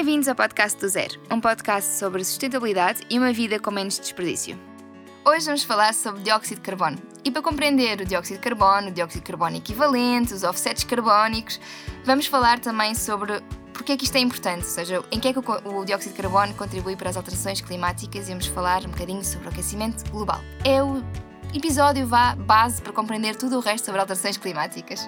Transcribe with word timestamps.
Bem-vindos 0.00 0.28
ao 0.28 0.34
podcast 0.34 0.80
do 0.80 0.88
Zero, 0.88 1.20
um 1.30 1.38
podcast 1.38 1.98
sobre 1.98 2.24
sustentabilidade 2.24 3.02
e 3.10 3.18
uma 3.18 3.34
vida 3.34 3.60
com 3.60 3.70
menos 3.70 3.98
desperdício. 3.98 4.58
Hoje 5.22 5.44
vamos 5.44 5.62
falar 5.62 5.92
sobre 5.92 6.22
dióxido 6.22 6.56
de 6.56 6.62
carbono. 6.62 6.96
E 7.22 7.30
para 7.30 7.42
compreender 7.42 8.00
o 8.00 8.06
dióxido 8.06 8.38
de 8.38 8.42
carbono, 8.42 8.88
o 8.88 8.90
dióxido 8.90 9.20
de 9.20 9.26
carbono 9.26 9.56
equivalente, 9.58 10.32
os 10.32 10.42
offsets 10.42 10.84
carbónicos, 10.84 11.60
vamos 12.02 12.24
falar 12.24 12.58
também 12.60 12.94
sobre 12.94 13.42
porque 13.74 13.92
é 13.92 13.96
que 13.98 14.04
isto 14.04 14.16
é 14.16 14.20
importante, 14.20 14.64
ou 14.64 14.70
seja, 14.70 15.04
em 15.12 15.20
que 15.20 15.28
é 15.28 15.34
que 15.34 15.38
o 15.38 15.84
dióxido 15.84 16.12
de 16.14 16.22
carbono 16.22 16.54
contribui 16.54 16.96
para 16.96 17.10
as 17.10 17.18
alterações 17.18 17.60
climáticas 17.60 18.26
e 18.26 18.30
vamos 18.30 18.46
falar 18.46 18.82
um 18.86 18.88
bocadinho 18.88 19.22
sobre 19.22 19.48
o 19.48 19.50
aquecimento 19.50 20.10
global. 20.10 20.40
É 20.64 20.82
o 20.82 21.04
episódio 21.54 22.06
vá 22.06 22.34
base 22.34 22.80
para 22.80 22.94
compreender 22.94 23.36
tudo 23.36 23.58
o 23.58 23.60
resto 23.60 23.84
sobre 23.84 24.00
alterações 24.00 24.38
climáticas. 24.38 25.06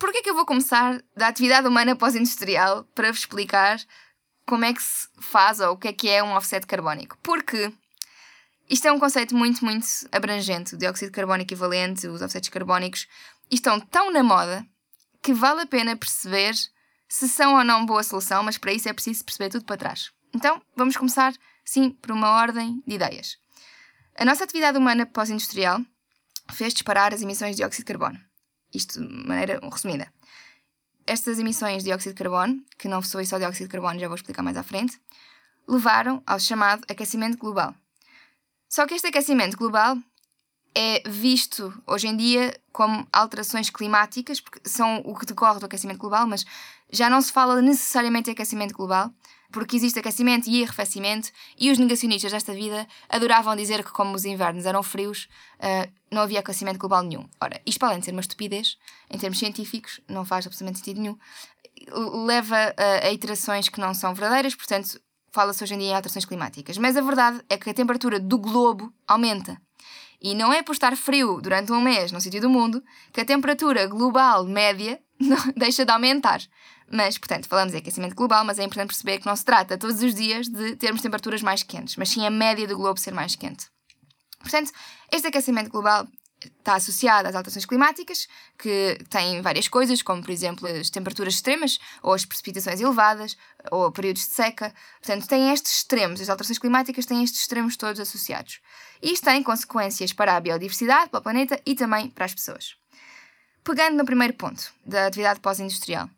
Por 0.00 0.10
que 0.12 0.18
é 0.18 0.22
que 0.22 0.30
eu 0.30 0.34
vou 0.34 0.46
começar 0.46 0.98
da 1.14 1.28
atividade 1.28 1.68
humana 1.68 1.94
pós-industrial 1.94 2.84
para 2.94 3.12
vos 3.12 3.20
explicar 3.20 3.78
como 4.46 4.64
é 4.64 4.72
que 4.72 4.82
se 4.82 5.06
faz 5.20 5.60
ou 5.60 5.72
o 5.72 5.76
que 5.76 5.88
é 5.88 5.92
que 5.92 6.08
é 6.08 6.22
um 6.22 6.32
offset 6.34 6.66
carbónico? 6.66 7.18
Porque 7.22 7.70
isto 8.68 8.88
é 8.88 8.92
um 8.92 8.98
conceito 8.98 9.36
muito, 9.36 9.62
muito 9.62 9.86
abrangente. 10.10 10.74
O 10.74 10.78
dióxido 10.78 11.12
carbono 11.12 11.42
equivalente, 11.42 12.08
os 12.08 12.22
offsets 12.22 12.48
carbónicos, 12.48 13.06
estão 13.50 13.78
tão 13.78 14.10
na 14.10 14.22
moda 14.22 14.66
que 15.22 15.34
vale 15.34 15.60
a 15.60 15.66
pena 15.66 15.94
perceber 15.94 16.54
se 17.06 17.28
são 17.28 17.56
ou 17.56 17.62
não 17.62 17.84
boa 17.84 18.02
solução, 18.02 18.42
mas 18.42 18.56
para 18.56 18.72
isso 18.72 18.88
é 18.88 18.94
preciso 18.94 19.22
perceber 19.22 19.50
tudo 19.50 19.66
para 19.66 19.76
trás. 19.76 20.10
Então, 20.34 20.62
vamos 20.74 20.96
começar, 20.96 21.34
sim, 21.62 21.90
por 21.90 22.12
uma 22.12 22.40
ordem 22.40 22.82
de 22.86 22.94
ideias. 22.94 23.36
A 24.16 24.24
nossa 24.24 24.44
atividade 24.44 24.78
humana 24.78 25.04
pós-industrial 25.04 25.78
fez 26.52 26.72
disparar 26.72 27.12
as 27.12 27.20
emissões 27.20 27.50
de 27.50 27.56
dióxido 27.58 27.84
de 27.84 27.92
carbono. 27.92 28.29
Isto 28.72 29.00
de 29.00 29.26
maneira 29.26 29.60
resumida. 29.62 30.12
Estas 31.06 31.38
emissões 31.38 31.78
de 31.78 31.90
dióxido 31.90 32.14
de 32.14 32.22
carbono, 32.22 32.62
que 32.78 32.88
não 32.88 33.02
são 33.02 33.24
só 33.24 33.38
dióxido 33.38 33.66
de 33.66 33.72
carbono, 33.72 33.98
já 33.98 34.06
vou 34.06 34.14
explicar 34.14 34.42
mais 34.42 34.56
à 34.56 34.62
frente, 34.62 35.00
levaram 35.66 36.22
ao 36.26 36.38
chamado 36.38 36.84
aquecimento 36.88 37.38
global. 37.38 37.74
Só 38.68 38.86
que 38.86 38.94
este 38.94 39.08
aquecimento 39.08 39.56
global 39.56 39.98
é 40.74 41.02
visto 41.08 41.74
hoje 41.86 42.06
em 42.06 42.16
dia 42.16 42.58
como 42.72 43.06
alterações 43.12 43.70
climáticas, 43.70 44.40
porque 44.40 44.60
são 44.68 44.98
o 45.04 45.18
que 45.18 45.26
decorre 45.26 45.58
do 45.58 45.66
aquecimento 45.66 45.98
global, 45.98 46.26
mas 46.26 46.44
já 46.92 47.10
não 47.10 47.20
se 47.20 47.32
fala 47.32 47.60
necessariamente 47.60 48.26
de 48.26 48.30
aquecimento 48.30 48.74
global, 48.74 49.12
porque 49.50 49.76
existe 49.76 49.98
aquecimento 49.98 50.48
e 50.48 50.62
arrefecimento, 50.62 51.30
e 51.58 51.70
os 51.70 51.78
negacionistas 51.78 52.32
desta 52.32 52.52
vida 52.52 52.86
adoravam 53.08 53.56
dizer 53.56 53.84
que, 53.84 53.90
como 53.90 54.14
os 54.14 54.24
invernos 54.24 54.66
eram 54.66 54.82
frios, 54.82 55.28
uh, 55.58 55.90
não 56.10 56.22
havia 56.22 56.40
aquecimento 56.40 56.78
global 56.78 57.02
nenhum. 57.02 57.28
Ora, 57.40 57.60
isto, 57.66 57.78
para 57.78 57.88
além 57.88 58.00
de 58.00 58.06
ser 58.06 58.12
uma 58.12 58.20
estupidez, 58.20 58.76
em 59.10 59.18
termos 59.18 59.38
científicos, 59.38 60.00
não 60.08 60.24
faz 60.24 60.46
absolutamente 60.46 60.78
sentido 60.78 61.00
nenhum, 61.00 61.16
leva 62.26 62.56
a, 62.76 63.06
a 63.06 63.12
iterações 63.12 63.68
que 63.68 63.80
não 63.80 63.94
são 63.94 64.14
verdadeiras, 64.14 64.54
portanto, 64.54 65.00
fala-se 65.32 65.62
hoje 65.62 65.74
em 65.74 65.78
dia 65.78 65.88
em 65.88 65.94
alterações 65.94 66.24
climáticas. 66.24 66.76
Mas 66.78 66.96
a 66.96 67.00
verdade 67.00 67.40
é 67.48 67.56
que 67.56 67.70
a 67.70 67.74
temperatura 67.74 68.18
do 68.18 68.38
globo 68.38 68.92
aumenta. 69.06 69.60
E 70.20 70.34
não 70.34 70.52
é 70.52 70.62
por 70.62 70.72
estar 70.72 70.96
frio 70.96 71.40
durante 71.40 71.72
um 71.72 71.80
mês 71.80 72.12
no 72.12 72.20
sítio 72.20 72.40
do 72.40 72.50
mundo 72.50 72.82
que 73.12 73.20
a 73.20 73.24
temperatura 73.24 73.86
global 73.86 74.44
média 74.44 75.00
deixa 75.56 75.84
de 75.84 75.90
aumentar. 75.90 76.40
Mas, 76.92 77.16
portanto, 77.16 77.46
falamos 77.46 77.72
de 77.72 77.78
aquecimento 77.78 78.16
global, 78.16 78.44
mas 78.44 78.58
é 78.58 78.64
importante 78.64 78.88
perceber 78.88 79.20
que 79.20 79.26
não 79.26 79.36
se 79.36 79.44
trata 79.44 79.78
todos 79.78 80.02
os 80.02 80.14
dias 80.14 80.48
de 80.48 80.74
termos 80.76 81.00
temperaturas 81.00 81.40
mais 81.40 81.62
quentes, 81.62 81.96
mas 81.96 82.08
sim 82.08 82.26
a 82.26 82.30
média 82.30 82.66
do 82.66 82.76
globo 82.76 82.98
ser 82.98 83.14
mais 83.14 83.36
quente. 83.36 83.66
Portanto, 84.40 84.72
este 85.12 85.28
aquecimento 85.28 85.70
global 85.70 86.06
está 86.58 86.74
associado 86.74 87.28
às 87.28 87.34
alterações 87.34 87.66
climáticas, 87.66 88.26
que 88.58 88.98
têm 89.10 89.42
várias 89.42 89.68
coisas, 89.68 90.02
como 90.02 90.22
por 90.22 90.30
exemplo 90.30 90.66
as 90.66 90.90
temperaturas 90.90 91.34
extremas, 91.34 91.78
ou 92.02 92.14
as 92.14 92.24
precipitações 92.24 92.80
elevadas, 92.80 93.36
ou 93.70 93.92
períodos 93.92 94.22
de 94.22 94.34
seca. 94.34 94.74
Portanto, 95.00 95.28
tem 95.28 95.52
estes 95.52 95.76
extremos, 95.76 96.20
as 96.20 96.28
alterações 96.28 96.58
climáticas 96.58 97.06
têm 97.06 97.22
estes 97.22 97.42
extremos 97.42 97.76
todos 97.76 98.00
associados. 98.00 98.60
Isto 99.02 99.24
tem 99.24 99.42
consequências 99.42 100.12
para 100.12 100.36
a 100.36 100.40
biodiversidade, 100.40 101.10
para 101.10 101.20
o 101.20 101.22
planeta 101.22 101.60
e 101.64 101.74
também 101.74 102.10
para 102.10 102.26
as 102.26 102.34
pessoas. 102.34 102.76
Pegando 103.64 103.96
no 103.96 104.04
primeiro 104.04 104.34
ponto, 104.34 104.72
da 104.84 105.06
atividade 105.06 105.40
pós-industrial. 105.40 106.08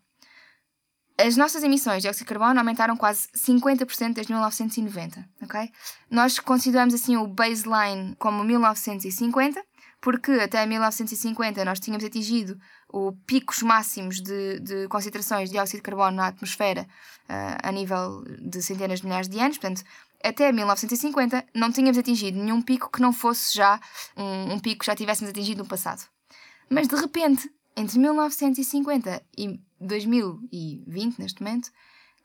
As 1.17 1.37
nossas 1.37 1.63
emissões 1.63 1.97
de 1.97 2.01
dióxido 2.03 2.25
de 2.25 2.33
carbono 2.33 2.59
aumentaram 2.59 2.97
quase 2.97 3.27
50% 3.37 4.13
desde 4.13 4.33
1990, 4.33 5.29
ok? 5.43 5.71
Nós 6.09 6.39
consideramos 6.39 6.93
assim 6.93 7.15
o 7.15 7.27
baseline 7.27 8.15
como 8.17 8.43
1950, 8.43 9.63
porque 10.01 10.31
até 10.31 10.65
1950 10.65 11.63
nós 11.63 11.79
tínhamos 11.79 12.03
atingido 12.03 12.59
o 12.89 13.13
picos 13.27 13.61
máximos 13.61 14.21
de, 14.21 14.59
de 14.59 14.87
concentrações 14.87 15.49
de 15.49 15.53
dióxido 15.53 15.77
de 15.77 15.83
carbono 15.83 16.17
na 16.17 16.27
atmosfera 16.27 16.87
uh, 17.29 17.57
a 17.61 17.71
nível 17.71 18.23
de 18.41 18.61
centenas 18.61 18.99
de 18.99 19.05
milhares 19.05 19.29
de 19.29 19.39
anos, 19.39 19.57
portanto, 19.57 19.83
até 20.23 20.51
1950 20.51 21.45
não 21.53 21.71
tínhamos 21.71 21.97
atingido 21.97 22.37
nenhum 22.37 22.61
pico 22.61 22.89
que 22.89 23.01
não 23.01 23.11
fosse 23.11 23.55
já 23.55 23.79
um, 24.15 24.53
um 24.53 24.59
pico 24.59 24.79
que 24.79 24.85
já 24.85 24.95
tivéssemos 24.95 25.29
atingido 25.29 25.63
no 25.63 25.69
passado. 25.69 26.07
Mas 26.69 26.87
de 26.87 26.95
repente, 26.95 27.51
entre 27.75 27.99
1950 27.99 29.23
e 29.37 29.59
2020, 29.79 31.19
neste 31.19 31.43
momento, 31.43 31.69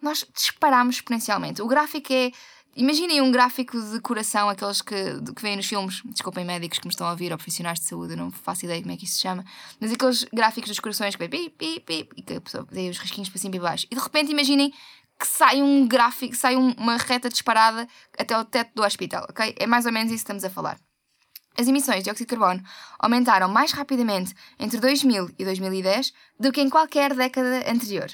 nós 0.01 0.25
disparámos 0.35 0.97
exponencialmente. 0.97 1.61
O 1.61 1.67
gráfico 1.67 2.13
é 2.13 2.31
Imaginem 2.79 3.21
um 3.21 3.33
gráfico 3.33 3.77
de 3.81 3.99
coração, 4.01 4.49
aqueles 4.49 4.81
que, 4.81 4.95
que 5.35 5.43
vêm 5.43 5.57
nos 5.57 5.67
filmes, 5.67 6.01
desculpem 6.05 6.45
médicos 6.45 6.79
que 6.79 6.87
me 6.87 6.93
estão 6.93 7.09
a 7.09 7.11
ouvir, 7.11 7.33
ou 7.33 7.37
profissionais 7.37 7.81
de 7.81 7.87
saúde, 7.87 8.13
eu 8.13 8.17
não 8.17 8.31
faço 8.31 8.67
ideia 8.67 8.81
como 8.81 8.93
é 8.93 8.97
que 8.97 9.05
isso 9.05 9.15
se 9.15 9.23
chama, 9.23 9.45
mas 9.81 9.93
aqueles 9.93 10.23
gráficos 10.33 10.71
dos 10.71 10.79
corações 10.79 11.17
que 11.17 11.27
vem 11.27 11.29
pi, 11.29 11.51
pi, 11.51 11.81
pi, 11.81 12.09
e 12.17 12.23
que 12.23 12.35
a 12.35 12.41
pessoa 12.41 12.65
tem 12.67 12.89
os 12.89 12.99
risquinhos 12.99 13.29
para 13.31 13.41
cima 13.41 13.57
e 13.57 13.59
baixo. 13.59 13.87
E 13.91 13.97
de 13.97 14.01
repente 14.01 14.31
imaginem 14.31 14.73
que 15.19 15.27
sai 15.27 15.61
um 15.63 15.87
gráfico, 15.87 16.37
sai 16.37 16.57
uma 16.57 16.97
reta 16.97 17.29
disparada 17.29 17.89
até 18.19 18.39
o 18.39 18.45
teto 18.45 18.71
do 18.75 18.85
hospital, 18.85 19.27
ok? 19.29 19.55
É 19.59 19.67
mais 19.67 19.85
ou 19.85 19.93
menos 19.93 20.13
isso 20.13 20.25
que 20.25 20.33
estamos 20.33 20.45
a 20.45 20.51
falar. 20.51 20.79
As 21.59 21.67
emissões 21.67 21.99
de 21.99 22.05
dióxido 22.05 22.29
de 22.29 22.37
carbono 22.37 22.63
aumentaram 23.01 23.49
mais 23.49 23.73
rapidamente 23.73 24.33
entre 24.61 24.79
2000 24.79 25.31
e 25.37 25.45
2010 25.45 26.13
do 26.39 26.53
que 26.53 26.61
em 26.61 26.71
qualquer 26.71 27.15
década 27.15 27.69
anterior. 27.69 28.09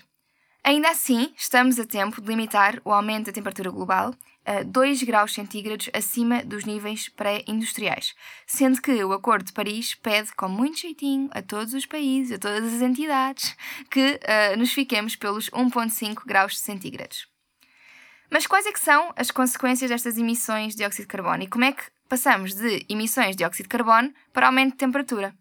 Ainda 0.65 0.89
assim, 0.89 1.31
estamos 1.37 1.79
a 1.79 1.85
tempo 1.85 2.23
de 2.23 2.27
limitar 2.27 2.81
o 2.87 2.91
aumento 2.91 3.27
da 3.27 3.33
temperatura 3.33 3.71
global 3.71 4.15
a 4.45 4.63
2 4.63 5.03
graus 5.03 5.33
centígrados 5.33 5.89
acima 5.93 6.43
dos 6.45 6.65
níveis 6.65 7.09
pré-industriais, 7.09 8.15
sendo 8.47 8.81
que 8.81 9.03
o 9.05 9.13
Acordo 9.13 9.47
de 9.47 9.53
Paris 9.53 9.95
pede 9.95 10.35
com 10.35 10.49
muito 10.49 10.81
jeitinho 10.81 11.29
a 11.33 11.43
todos 11.43 11.75
os 11.75 11.87
países, 11.87 12.33
a 12.33 12.39
todas 12.39 12.75
as 12.75 12.83
entidades, 12.83 13.57
que 13.91 14.21
uh, 14.23 14.59
nos 14.59 14.73
fiquemos 14.73 15.17
pelos 15.17 15.49
1,5 15.51 16.25
graus 16.27 16.59
centígrados. 16.59 17.27
Mas 18.31 18.47
quais 18.47 18.67
é 18.67 18.73
que 18.73 18.81
são 18.81 19.13
as 19.17 19.31
consequências 19.31 19.91
destas 19.91 20.19
emissões 20.19 20.73
de 20.73 20.79
dióxido 20.79 21.05
de 21.05 21.09
carbono 21.09 21.43
e 21.43 21.47
como 21.47 21.65
é 21.65 21.73
que 21.73 21.85
passamos 22.09 22.55
de 22.55 22.85
emissões 22.89 23.31
de 23.31 23.39
dióxido 23.39 23.65
de 23.65 23.69
carbono 23.69 24.13
para 24.33 24.47
aumento 24.47 24.73
de 24.73 24.79
temperatura? 24.79 25.35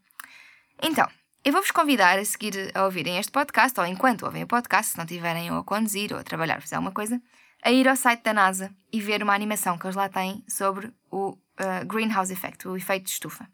Então, 0.82 1.10
eu 1.46 1.52
vou-vos 1.52 1.72
convidar 1.72 2.18
a 2.18 2.24
seguir 2.24 2.72
a 2.74 2.86
ouvirem 2.86 3.18
este 3.18 3.32
podcast, 3.32 3.78
ou 3.78 3.86
enquanto 3.86 4.24
ouvem 4.24 4.44
o 4.44 4.48
podcast, 4.48 4.94
se 4.94 4.98
não 4.98 5.06
tiverem 5.06 5.50
a 5.50 5.64
conduzir 5.64 6.14
ou 6.14 6.20
a 6.20 6.24
trabalhar, 6.24 6.62
fazer 6.62 6.76
alguma 6.76 6.94
coisa, 6.94 7.22
a 7.64 7.72
ir 7.72 7.88
ao 7.88 7.96
site 7.96 8.24
da 8.24 8.34
NASA 8.34 8.74
e 8.92 9.00
ver 9.00 9.24
uma 9.24 9.34
animação 9.34 9.78
que 9.78 9.86
eles 9.86 9.96
lá 9.96 10.10
têm 10.10 10.44
sobre 10.48 10.94
o 11.10 11.30
uh, 11.32 11.86
greenhouse 11.88 12.32
effect, 12.32 12.68
o 12.68 12.76
efeito 12.76 13.06
de 13.06 13.12
estufa. 13.12 13.48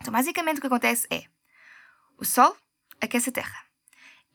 Então, 0.00 0.12
basicamente, 0.12 0.58
o 0.58 0.60
que 0.60 0.66
acontece 0.66 1.06
é 1.10 1.24
o 2.18 2.24
Sol 2.24 2.56
aquece 3.00 3.30
a 3.30 3.32
Terra. 3.32 3.64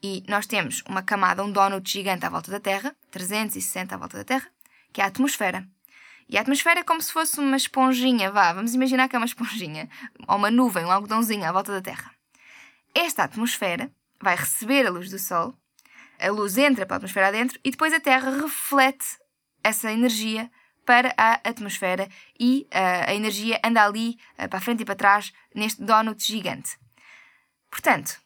E 0.01 0.23
nós 0.27 0.47
temos 0.47 0.81
uma 0.87 1.01
camada, 1.01 1.43
um 1.43 1.51
donut 1.51 1.89
gigante 1.89 2.25
à 2.25 2.29
volta 2.29 2.49
da 2.49 2.59
Terra, 2.59 2.95
360 3.11 3.93
à 3.93 3.97
volta 3.97 4.17
da 4.17 4.23
Terra, 4.23 4.47
que 4.91 5.01
é 5.01 5.03
a 5.03 5.07
atmosfera. 5.07 5.67
E 6.29 6.37
a 6.37 6.41
atmosfera 6.41 6.79
é 6.79 6.83
como 6.83 7.01
se 7.01 7.11
fosse 7.11 7.39
uma 7.39 7.57
esponjinha, 7.57 8.31
vá, 8.31 8.53
vamos 8.53 8.73
imaginar 8.73 9.09
que 9.09 9.15
é 9.15 9.19
uma 9.19 9.25
esponjinha, 9.25 9.89
ou 10.27 10.37
uma 10.37 10.49
nuvem, 10.49 10.85
um 10.85 10.91
algodãozinho 10.91 11.45
à 11.45 11.51
volta 11.51 11.73
da 11.73 11.81
Terra. 11.81 12.11
Esta 12.95 13.23
atmosfera 13.23 13.91
vai 14.21 14.35
receber 14.35 14.85
a 14.87 14.89
luz 14.89 15.09
do 15.09 15.19
Sol 15.19 15.53
a 16.23 16.31
luz 16.31 16.57
entra 16.57 16.85
para 16.85 16.95
a 16.95 16.97
atmosfera 16.97 17.27
adentro 17.27 17.59
e 17.63 17.71
depois 17.71 17.93
a 17.93 17.99
Terra 17.99 18.31
reflete 18.31 19.05
essa 19.63 19.91
energia 19.91 20.49
para 20.85 21.13
a 21.17 21.33
atmosfera 21.43 22.07
e 22.39 22.67
uh, 22.71 23.09
a 23.09 23.13
energia 23.13 23.59
anda 23.63 23.83
ali 23.85 24.17
uh, 24.37 24.47
para 24.49 24.57
a 24.57 24.61
frente 24.61 24.81
e 24.81 24.85
para 24.85 24.95
trás 24.95 25.33
neste 25.53 25.83
donut 25.83 26.21
gigante. 26.25 26.77
Portanto, 27.69 28.19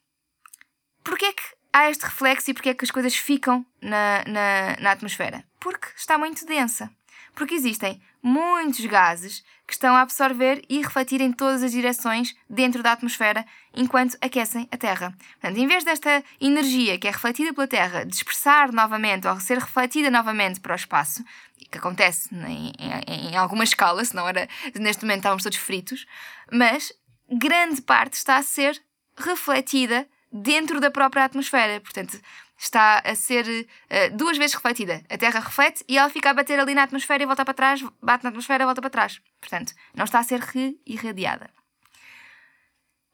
porquê 1.04 1.26
é 1.26 1.34
que 1.34 1.44
há 1.74 1.90
este 1.90 2.06
reflexo 2.06 2.52
e 2.52 2.54
porquê 2.54 2.70
é 2.70 2.74
que 2.74 2.86
as 2.86 2.92
coisas 2.92 3.16
ficam 3.16 3.66
na, 3.82 4.24
na, 4.26 4.78
na 4.80 4.92
atmosfera? 4.92 5.44
Porque 5.60 5.88
está 5.96 6.18
muito 6.18 6.46
densa. 6.46 6.92
Porque 7.38 7.54
existem 7.54 8.02
muitos 8.20 8.84
gases 8.88 9.44
que 9.68 9.74
estão 9.74 9.96
a 9.96 10.02
absorver 10.02 10.60
e 10.68 10.82
refletir 10.82 11.22
em 11.22 11.32
todas 11.32 11.62
as 11.62 11.72
direções 11.72 12.36
dentro 12.50 12.82
da 12.82 12.94
atmosfera 12.94 13.46
enquanto 13.76 14.18
aquecem 14.20 14.68
a 14.72 14.76
Terra. 14.76 15.16
Portanto, 15.40 15.60
em 15.60 15.68
vez 15.68 15.84
desta 15.84 16.24
energia 16.42 16.98
que 16.98 17.08
é 17.08 17.12
refletida 17.12 17.54
pela 17.54 17.68
Terra 17.68 18.04
dispersar 18.06 18.74
novamente 18.74 19.28
ou 19.28 19.40
ser 19.40 19.60
refletida 19.60 20.10
novamente 20.10 20.60
para 20.60 20.74
o 20.74 20.76
espaço, 20.76 21.24
que 21.70 21.78
acontece 21.78 22.34
em, 22.34 22.74
em, 22.80 23.30
em 23.30 23.38
alguma 23.38 23.66
escala, 23.66 24.04
senão 24.04 24.28
era, 24.28 24.50
neste 24.74 25.04
momento 25.04 25.20
estávamos 25.20 25.44
todos 25.44 25.60
fritos, 25.60 26.08
mas 26.52 26.92
grande 27.30 27.84
parte 27.84 28.14
está 28.14 28.38
a 28.38 28.44
ser 28.44 28.82
refletida 29.16 30.08
dentro 30.32 30.80
da 30.80 30.90
própria 30.90 31.26
atmosfera. 31.26 31.80
Portanto, 31.82 32.20
está 32.58 33.00
a 33.00 33.16
ser 33.16 33.46
uh, 33.48 34.18
duas 34.18 34.38
vezes 34.38 34.56
refletida. 34.56 35.04
A 35.10 35.18
Terra 35.18 35.40
reflete 35.40 35.84
e 35.88 35.98
ela 35.98 36.10
fica 36.10 36.30
a 36.30 36.34
bater 36.34 36.60
ali 36.60 36.74
na 36.74 36.84
atmosfera 36.84 37.24
e 37.24 37.26
volta 37.26 37.46
para 37.46 37.54
trás, 37.54 37.84
bate 38.02 38.24
na 38.24 38.30
atmosfera 38.30 38.64
e 38.64 38.66
volta 38.66 38.82
para 38.82 38.90
trás. 38.90 39.22
Portanto, 39.40 39.74
não 39.94 40.06
está 40.06 40.20
a 40.20 40.24
ser 40.24 40.40
re-irradiada. 40.40 41.50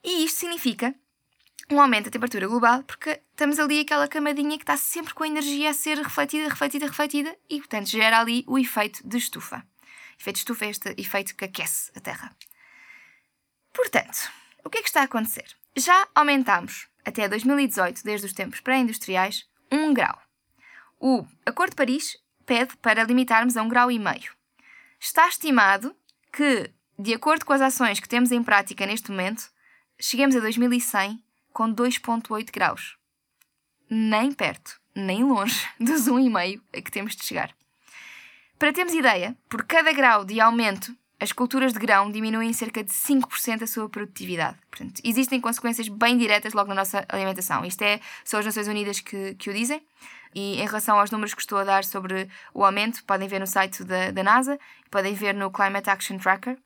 E 0.04 0.26
isto 0.26 0.40
significa 0.40 0.96
um 1.70 1.80
aumento 1.80 2.06
da 2.06 2.12
temperatura 2.12 2.48
global, 2.48 2.84
porque 2.84 3.22
estamos 3.32 3.60
ali 3.60 3.82
aquela 3.82 4.08
camadinha 4.08 4.58
que 4.58 4.64
está 4.64 4.78
sempre 4.78 5.14
com 5.14 5.24
a 5.24 5.28
energia 5.28 5.70
a 5.70 5.74
ser 5.74 5.98
refletida, 5.98 6.50
refletida, 6.50 6.88
refletida, 6.88 7.38
e 7.50 7.60
portanto 7.60 7.88
gera 7.88 8.20
ali 8.20 8.44
o 8.48 8.60
efeito 8.60 9.06
de 9.08 9.18
estufa. 9.18 9.58
O 9.58 10.22
efeito 10.22 10.36
de 10.36 10.40
estufa 10.40 10.66
é 10.66 10.70
este 10.70 10.94
efeito 10.98 11.36
que 11.36 11.46
aquece 11.46 11.92
a 11.96 12.00
Terra. 12.00 12.36
Portanto, 13.74 14.30
o 14.64 14.70
que 14.70 14.78
é 14.78 14.82
que 14.82 14.88
está 14.88 15.02
a 15.02 15.06
acontecer? 15.06 15.56
Já 15.76 16.08
aumentámos 16.14 16.88
até 17.06 17.28
2018, 17.28 18.04
desde 18.04 18.28
os 18.28 18.34
tempos 18.34 18.60
pré-industriais, 18.60 19.46
1 19.72 19.94
grau. 19.94 20.20
O 21.00 21.26
Acordo 21.46 21.72
de 21.72 21.76
Paris 21.76 22.18
pede 22.46 22.76
para 22.78 23.04
limitarmos 23.04 23.58
a 23.58 23.64
1 23.64 23.70
grau 23.70 23.92
e 23.92 24.00
meio. 24.00 24.34
Está 25.00 25.28
estimado 25.28 25.96
que, 26.32 26.72
de 26.98 27.14
acordo 27.14 27.46
com 27.46 27.54
as 27.54 27.62
ações 27.62 28.00
que 28.00 28.08
temos 28.08 28.32
em 28.32 28.44
prática 28.44 28.86
neste 28.86 29.12
momento, 29.12 29.52
cheguemos 30.00 30.36
a 30.36 30.40
2100 30.40 31.24
com 31.52 31.74
2,8 31.74 32.52
graus. 32.52 32.98
Nem 33.90 34.32
perto, 34.32 34.80
nem 34.96 35.24
longe 35.24 35.68
dos 35.80 36.08
1,5 36.08 36.62
a 36.74 36.82
que 36.82 36.92
temos 36.92 37.16
de 37.16 37.24
chegar. 37.24 37.56
Para 38.58 38.72
termos 38.72 38.94
ideia, 38.94 39.36
por 39.50 39.66
cada 39.66 39.92
grau 39.92 40.24
de 40.24 40.40
aumento 40.40 40.96
as 41.24 41.32
culturas 41.32 41.72
de 41.72 41.80
grão 41.80 42.12
diminuem 42.12 42.52
cerca 42.52 42.84
de 42.84 42.92
5% 42.92 43.62
a 43.62 43.68
sua 43.68 43.88
produtividade. 43.88 44.58
Portanto, 44.70 45.02
existem 45.06 45.40
consequências 45.40 45.88
bem 45.88 46.18
diretas 46.18 46.52
logo 46.52 46.68
na 46.68 46.76
nossa 46.76 47.06
alimentação. 47.08 47.64
Isto 47.64 47.82
é, 47.82 48.02
são 48.26 48.42
as 48.42 48.46
Nações 48.46 48.68
Unidas 48.68 49.00
que, 49.00 49.34
que 49.36 49.50
o 49.50 49.54
dizem. 49.54 49.82
E 50.36 50.60
em 50.62 50.66
relação 50.66 51.00
aos 51.00 51.12
números 51.12 51.34
que 51.34 51.40
estou 51.40 51.58
a 51.60 51.64
dar 51.64 51.86
sobre 51.86 52.28
o 52.54 52.66
aumento, 52.66 53.06
podem 53.06 53.30
ver 53.30 53.40
no 53.40 53.48
site 53.48 53.86
da, 53.86 54.12
da 54.12 54.22
NASA, 54.22 54.60
podem 54.92 55.14
ver 55.14 55.34
no 55.34 55.50
Climate 55.50 55.90
Action 55.90 56.18
Tracker. 56.18 56.58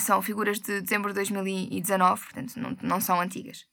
São 0.00 0.20
figuras 0.20 0.58
de 0.58 0.80
dezembro 0.80 1.10
de 1.10 1.14
2019, 1.14 2.20
portanto, 2.20 2.56
não, 2.56 2.76
não 2.82 3.00
são 3.00 3.20
antigas. 3.20 3.64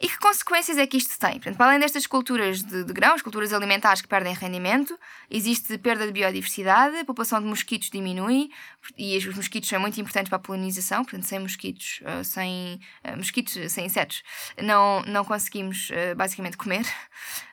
E 0.00 0.08
que 0.08 0.18
consequências 0.18 0.78
é 0.78 0.86
que 0.86 0.96
isto 0.96 1.18
tem? 1.18 1.32
Portanto, 1.32 1.58
para 1.58 1.66
além 1.66 1.78
destas 1.78 2.06
culturas 2.06 2.62
de, 2.62 2.84
de, 2.84 2.92
grãos, 2.92 3.20
culturas 3.20 3.52
alimentares 3.52 4.00
que 4.00 4.08
perdem 4.08 4.32
rendimento, 4.32 4.98
existe 5.30 5.76
perda 5.76 6.06
de 6.06 6.12
biodiversidade, 6.12 6.96
a 6.96 7.04
população 7.04 7.38
de 7.38 7.46
mosquitos 7.46 7.90
diminui, 7.90 8.50
e 8.96 9.14
os 9.18 9.36
mosquitos 9.36 9.68
são 9.68 9.78
muito 9.78 10.00
importantes 10.00 10.30
para 10.30 10.36
a 10.36 10.40
polinização, 10.40 11.04
portanto, 11.04 11.24
sem 11.24 11.38
mosquitos, 11.38 12.00
uh, 12.00 12.24
sem 12.24 12.80
uh, 13.04 13.16
mosquitos, 13.18 13.52
sem 13.70 13.84
insetos, 13.84 14.22
não, 14.62 15.02
não 15.02 15.22
conseguimos 15.22 15.90
basicamente 16.16 16.56
comer. 16.56 16.86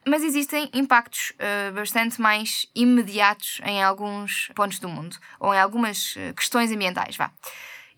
Mas 0.07 0.23
existem 0.23 0.69
impactos 0.73 1.33
bastante 1.73 2.21
mais 2.21 2.65
imediatos 2.73 3.59
em 3.65 3.83
alguns 3.83 4.49
pontos 4.55 4.79
do 4.79 4.87
mundo, 4.87 5.17
ou 5.39 5.53
em 5.53 5.59
algumas 5.59 6.15
questões 6.35 6.71
ambientais, 6.71 7.17
vá. 7.17 7.31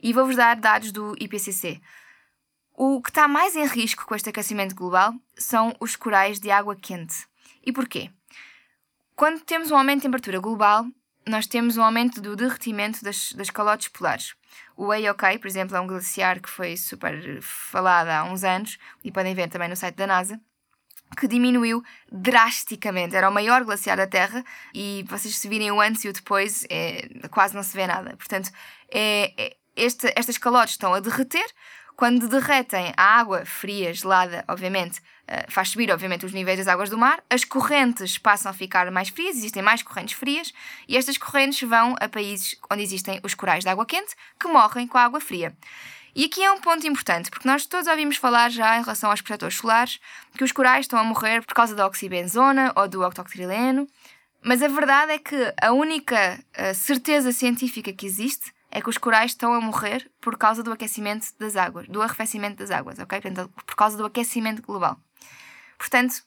E 0.02 0.14
vou-vos 0.14 0.36
dar 0.36 0.56
dados 0.56 0.92
do 0.92 1.16
IPCC. 1.20 1.80
O 2.82 3.02
que 3.02 3.10
está 3.10 3.28
mais 3.28 3.58
em 3.58 3.66
risco 3.66 4.06
com 4.06 4.16
este 4.16 4.30
aquecimento 4.30 4.74
global 4.74 5.14
são 5.38 5.76
os 5.82 5.98
corais 5.98 6.40
de 6.40 6.50
água 6.50 6.78
quente. 6.78 7.28
E 7.62 7.74
porquê? 7.74 8.10
Quando 9.18 9.42
temos 9.42 9.70
um 9.70 9.76
aumento 9.76 9.98
de 9.98 10.04
temperatura 10.04 10.40
global, 10.40 10.86
nós 11.28 11.46
temos 11.46 11.76
um 11.76 11.84
aumento 11.84 12.22
do 12.22 12.38
derretimento 12.38 13.04
das, 13.04 13.34
das 13.34 13.50
calotes 13.50 13.90
polares. 13.90 14.34
O 14.78 14.94
AOK, 14.94 15.40
por 15.40 15.48
exemplo, 15.48 15.76
é 15.76 15.80
um 15.82 15.88
glaciar 15.88 16.40
que 16.40 16.50
foi 16.50 16.78
super 16.78 17.42
falado 17.42 18.08
há 18.08 18.24
uns 18.24 18.46
anos, 18.46 18.78
e 19.04 19.12
podem 19.12 19.36
ver 19.36 19.50
também 19.50 19.68
no 19.68 19.76
site 19.76 19.96
da 19.96 20.08
NASA, 20.08 20.40
que 21.20 21.28
diminuiu 21.28 21.84
drasticamente. 22.10 23.14
Era 23.14 23.28
o 23.28 23.34
maior 23.34 23.62
glaciar 23.66 23.98
da 23.98 24.08
Terra 24.08 24.42
e 24.74 25.04
vocês 25.10 25.38
se 25.38 25.50
virem 25.50 25.70
o 25.70 25.82
antes 25.82 26.06
e 26.06 26.08
o 26.08 26.14
depois, 26.14 26.66
é, 26.70 27.10
quase 27.30 27.54
não 27.54 27.62
se 27.62 27.76
vê 27.76 27.86
nada. 27.86 28.16
Portanto, 28.16 28.50
é, 28.90 29.34
é, 29.38 29.58
este, 29.76 30.12
estas 30.16 30.38
calotes 30.38 30.76
estão 30.76 30.94
a 30.94 31.00
derreter, 31.00 31.46
quando 32.00 32.30
derretem 32.30 32.94
a 32.96 33.20
água 33.20 33.46
fria, 33.46 33.94
gelada, 33.94 34.46
obviamente, 34.48 35.00
uh, 35.00 35.52
faz 35.52 35.68
subir, 35.68 35.92
obviamente, 35.92 36.26
os 36.26 36.32
níveis 36.32 36.58
das 36.58 36.70
águas 36.70 36.90
do 36.90 36.98
mar, 36.98 37.22
as 37.30 37.44
correntes 37.44 38.18
passam 38.18 38.50
a 38.50 38.54
ficar 38.54 38.90
mais 38.90 39.10
frias, 39.10 39.36
existem 39.36 39.62
mais 39.62 39.84
correntes 39.84 40.18
frias, 40.18 40.54
e 40.88 40.96
estas 40.96 41.18
correntes 41.18 41.68
vão 41.68 41.98
a 42.00 42.08
países 42.08 42.56
onde 42.72 42.84
existem 42.84 43.20
os 43.22 43.34
corais 43.34 43.66
de 43.66 43.70
água 43.70 43.86
quente, 43.86 44.16
que 44.40 44.48
morrem 44.48 44.88
com 44.88 44.98
a 44.98 45.04
água 45.04 45.20
fria. 45.20 45.54
E 46.16 46.24
aqui 46.24 46.42
é 46.42 46.50
um 46.50 46.62
ponto 46.62 46.88
importante, 46.88 47.30
porque 47.30 47.46
nós 47.46 47.66
todos 47.66 47.90
ouvimos 47.90 48.16
falar 48.16 48.50
já 48.50 48.78
em 48.78 48.82
relação 48.82 49.12
aos 49.12 49.20
protetores 49.20 49.58
solares 49.58 50.00
que 50.38 50.44
os 50.46 50.54
corais 50.54 50.86
estão 50.86 50.98
a 50.98 51.04
morrer 51.04 51.46
por 51.46 51.54
causa 51.54 51.76
da 51.76 51.86
oxibenzona 51.86 52.72
ou 52.78 52.88
do 52.88 53.06
octoctrileno, 53.06 53.86
mas 54.42 54.64
a 54.64 54.70
verdade 54.70 55.12
é 55.12 55.20
que 55.20 55.54
a 55.62 55.74
única 55.74 56.40
uh, 56.58 56.74
certeza 56.74 57.34
científica 57.34 57.92
que 57.92 58.06
existe 58.06 58.54
é 58.72 58.82
que 58.82 58.90
os 58.90 58.98
corais 58.98 59.32
estão 59.32 59.54
a 59.54 59.62
morrer 59.62 60.10
por 60.22 60.38
causa 60.38 60.62
do 60.62 60.72
aquecimento 60.72 61.28
das 61.40 61.56
águas, 61.56 61.88
do 61.88 62.02
arrefecimento 62.02 62.58
das 62.58 62.72
águas, 62.72 63.00
ok? 63.00 63.22
Portanto, 63.22 63.52
por 63.66 63.76
causa 63.76 63.98
do 63.98 64.06
aquecimento 64.06 64.62
global. 64.62 65.00
Portanto, 65.78 66.24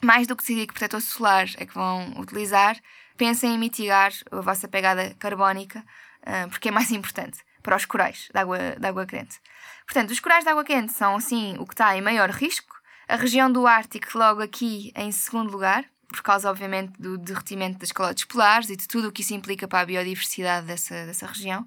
mais 0.00 0.26
do 0.26 0.36
que 0.36 0.42
decidir 0.42 0.66
que 0.66 0.74
protetor 0.74 1.00
solar 1.00 1.46
é 1.56 1.66
que 1.66 1.74
vão 1.74 2.12
utilizar, 2.18 2.76
pensem 3.16 3.54
em 3.54 3.58
mitigar 3.58 4.12
a 4.30 4.40
vossa 4.40 4.68
pegada 4.68 5.14
carbónica, 5.18 5.80
uh, 6.20 6.48
porque 6.50 6.68
é 6.68 6.70
mais 6.70 6.90
importante 6.92 7.40
para 7.62 7.76
os 7.76 7.86
corais 7.86 8.28
de 8.32 8.38
água, 8.38 8.58
de 8.78 8.86
água 8.86 9.06
quente. 9.06 9.40
Portanto, 9.86 10.10
os 10.10 10.20
corais 10.20 10.44
de 10.44 10.50
água 10.50 10.64
quente 10.64 10.92
são, 10.92 11.18
sim, 11.18 11.56
o 11.58 11.66
que 11.66 11.72
está 11.74 11.96
em 11.96 12.02
maior 12.02 12.30
risco. 12.30 12.74
A 13.08 13.16
região 13.16 13.50
do 13.50 13.66
Ártico, 13.66 14.16
logo 14.16 14.42
aqui 14.42 14.92
em 14.94 15.10
segundo 15.10 15.50
lugar, 15.50 15.84
por 16.14 16.22
causa, 16.22 16.48
obviamente, 16.48 16.92
do 17.00 17.18
derretimento 17.18 17.78
das 17.78 17.92
calotes 17.92 18.24
polares 18.24 18.70
e 18.70 18.76
de 18.76 18.86
tudo 18.86 19.08
o 19.08 19.12
que 19.12 19.22
isso 19.22 19.34
implica 19.34 19.66
para 19.66 19.80
a 19.80 19.86
biodiversidade 19.86 20.66
dessa, 20.66 21.06
dessa 21.06 21.26
região. 21.26 21.66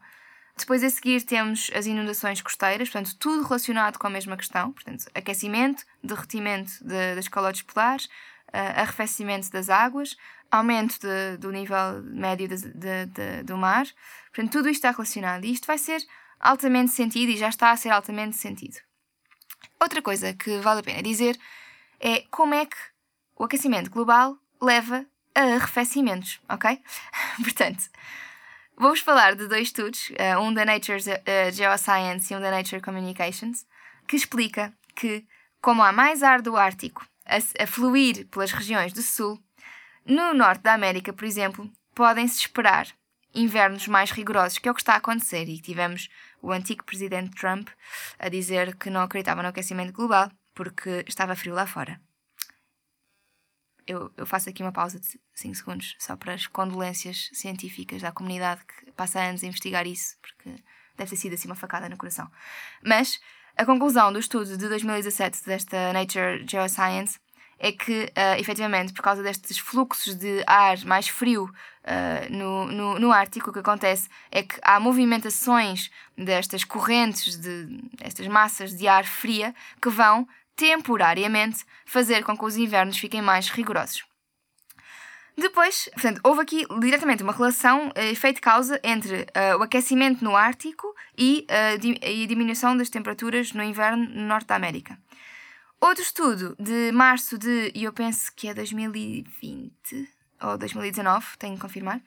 Depois 0.58 0.84
a 0.84 0.90
seguir 0.90 1.22
temos 1.22 1.70
as 1.76 1.86
inundações 1.86 2.42
costeiras, 2.42 2.90
portanto, 2.90 3.16
tudo 3.20 3.44
relacionado 3.44 4.00
com 4.00 4.08
a 4.08 4.10
mesma 4.10 4.36
questão, 4.36 4.72
portanto, 4.72 5.06
aquecimento, 5.14 5.84
derretimento 6.04 6.72
de, 6.82 7.16
das 7.16 7.28
calotes 7.28 7.62
polares, 7.62 8.06
uh, 8.06 8.82
arrefecimento 8.82 9.52
das 9.52 9.70
águas, 9.70 10.18
aumento 10.50 11.00
de, 11.00 11.38
do 11.38 11.52
nível 11.52 12.02
médio 12.04 12.48
de, 12.48 13.44
do 13.44 13.58
mar, 13.58 13.86
portanto, 14.34 14.52
tudo 14.52 14.70
isto 14.70 14.80
está 14.80 14.92
relacionado 14.92 15.46
e 15.46 15.52
isto 15.52 15.68
vai 15.68 15.78
ser 15.78 16.02
altamente 16.40 16.92
sentido 16.92 17.32
e 17.32 17.38
já 17.38 17.50
está 17.50 17.72
a 17.72 17.78
ser 17.78 17.90
altamente 17.90 18.36
sentido. 18.38 18.78
Outra 19.80 20.02
coisa 20.02 20.34
que 20.34 20.58
vale 20.60 20.80
a 20.80 20.84
pena 20.84 21.04
dizer 21.04 21.38
é 22.00 22.22
como 22.32 22.56
é 22.56 22.66
que 22.66 22.78
o 23.36 23.44
aquecimento 23.44 23.92
global 23.92 24.38
leva 24.61 25.06
a 25.35 25.42
arrefecimentos, 25.42 26.40
ok? 26.49 26.81
Portanto, 27.44 27.83
vou-vos 28.76 28.99
falar 28.99 29.35
de 29.35 29.47
dois 29.47 29.68
estudos, 29.68 30.11
eh, 30.16 30.37
um 30.37 30.54
da 30.54 30.66
Nature 30.66 30.99
eh, 31.26 31.52
Geoscience 31.52 32.33
e 32.33 32.37
um 32.37 32.42
da 32.42 32.52
Nature 32.52 32.81
Communications, 32.81 33.66
que 34.07 34.16
explica 34.16 34.73
que, 34.95 35.26
como 35.61 35.83
há 35.83 35.92
mais 35.92 36.23
ar 36.23 36.42
do 36.42 36.57
Ártico 36.57 37.07
a, 37.26 37.68
fluir 37.68 38.28
pelas 38.28 38.52
regiões 38.52 38.94
do 38.94 39.02
Sul, 39.02 39.40
no 40.06 40.33
norte 40.33 40.64
da 40.64 40.73
América, 40.73 41.11
por 41.14 41.26
exemplo, 41.26 41.69
podem-se 41.94 42.40
esperar 42.40 42.87
invernos 43.35 43.87
mais 43.87 44.09
rigorosos, 44.11 44.57
que 44.57 44.68
é 44.68 44.71
o 44.71 44.73
que 44.73 44.81
está 44.81 44.94
a 44.94 44.97
acontecer. 44.97 45.47
E 45.49 45.59
tivemos 45.59 46.09
o 46.42 46.52
antigo 46.52 46.83
presidente 46.83 47.35
Trump 47.35 47.68
a 48.18 48.30
dizer 48.30 48.76
que 48.78 48.90
não 48.90 49.02
acreditava 49.02 49.44
no 49.44 49.49
aquecimento 49.49 49.92
global 49.92 50.31
porque 50.54 51.04
estava 51.07 51.35
frio 51.35 51.54
lá 51.54 51.68
fora 51.68 51.99
eu, 53.88 54.12
eu 54.18 54.26
faço 54.26 54.50
aqui 54.50 54.62
uma 54.62 54.72
pausa 54.72 55.00
de 55.00 55.08
5 55.34 55.56
segundos 55.56 55.96
só 55.98 56.16
para 56.16 56.34
as 56.34 56.46
condolências 56.46 57.30
científicas 57.34 58.02
da 58.02 58.12
comunidade 58.12 58.62
que 58.66 58.92
passa 58.92 59.20
anos 59.20 59.44
a 59.44 59.48
investigar 59.48 59.88
isso, 59.88 60.18
porque 60.22 60.62
deve 60.98 61.10
ter 61.10 61.16
sido 61.16 61.34
assim 61.34 61.48
uma 61.48 61.56
facada 61.56 61.88
no 61.88 61.98
coração. 61.98 62.30
Mas 62.84 63.20
a 63.56 63.66
conclusão 63.66 64.12
do 64.12 64.20
estudo 64.20 64.58
de 64.58 64.68
2017 64.68 65.46
desta 65.46 65.94
Nature 65.94 66.46
Geoscience 66.48 67.20
é 67.60 67.72
que, 67.72 68.04
uh, 68.04 68.40
efetivamente, 68.40 68.94
por 68.94 69.02
causa 69.02 69.24
destes 69.24 69.58
fluxos 69.58 70.16
de 70.16 70.44
ar 70.46 70.78
mais 70.86 71.08
frio 71.08 71.46
uh, 71.46 72.32
no, 72.34 72.68
no, 72.68 73.00
no 73.00 73.12
Ártico, 73.12 73.50
o 73.50 73.54
que 73.54 73.60
acontece 73.60 74.10
é 74.32 74.44
que 74.44 74.60
há 74.62 74.80
movimentações 74.80 75.90
destas 76.16 76.64
correntes, 76.64 77.36
de 77.38 77.82
estas 78.00 78.28
massas 78.28 78.76
de 78.76 78.88
ar 78.88 79.06
fria, 79.06 79.56
que 79.82 79.90
vão 79.90 80.28
temporariamente, 80.57 81.64
fazer 81.85 82.23
com 82.23 82.35
que 82.35 82.44
os 82.44 82.57
invernos 82.57 82.97
fiquem 82.97 83.21
mais 83.21 83.47
rigorosos. 83.49 84.04
Depois, 85.37 85.87
portanto, 85.94 86.19
houve 86.23 86.42
aqui 86.42 86.66
diretamente 86.80 87.21
uma 87.21 87.31
relação, 87.31 87.90
uh, 87.90 87.99
efeito-causa, 87.99 88.81
entre 88.83 89.21
uh, 89.21 89.59
o 89.59 89.64
aquecimento 89.64 90.23
no 90.23 90.35
Ártico 90.35 90.87
e, 91.16 91.45
uh, 91.49 91.78
di 91.78 91.99
e 92.02 92.23
a 92.23 92.28
diminuição 92.28 92.76
das 92.76 92.90
temperaturas 92.90 93.54
no 93.54 93.61
inverno 93.61 94.09
no 94.09 94.28
Norte 94.28 94.47
da 94.47 94.56
América. 94.56 94.97
Outro 95.80 96.02
estudo 96.02 96.56
de 96.59 96.92
março 96.92 97.37
de, 97.37 97.71
eu 97.76 97.94
penso 97.94 98.31
que 98.35 98.47
é 98.47 98.54
2020 98.56 100.09
ou 100.42 100.57
2019, 100.57 101.37
tenho 101.37 101.54
que 101.54 101.61
confirmar, 101.61 102.02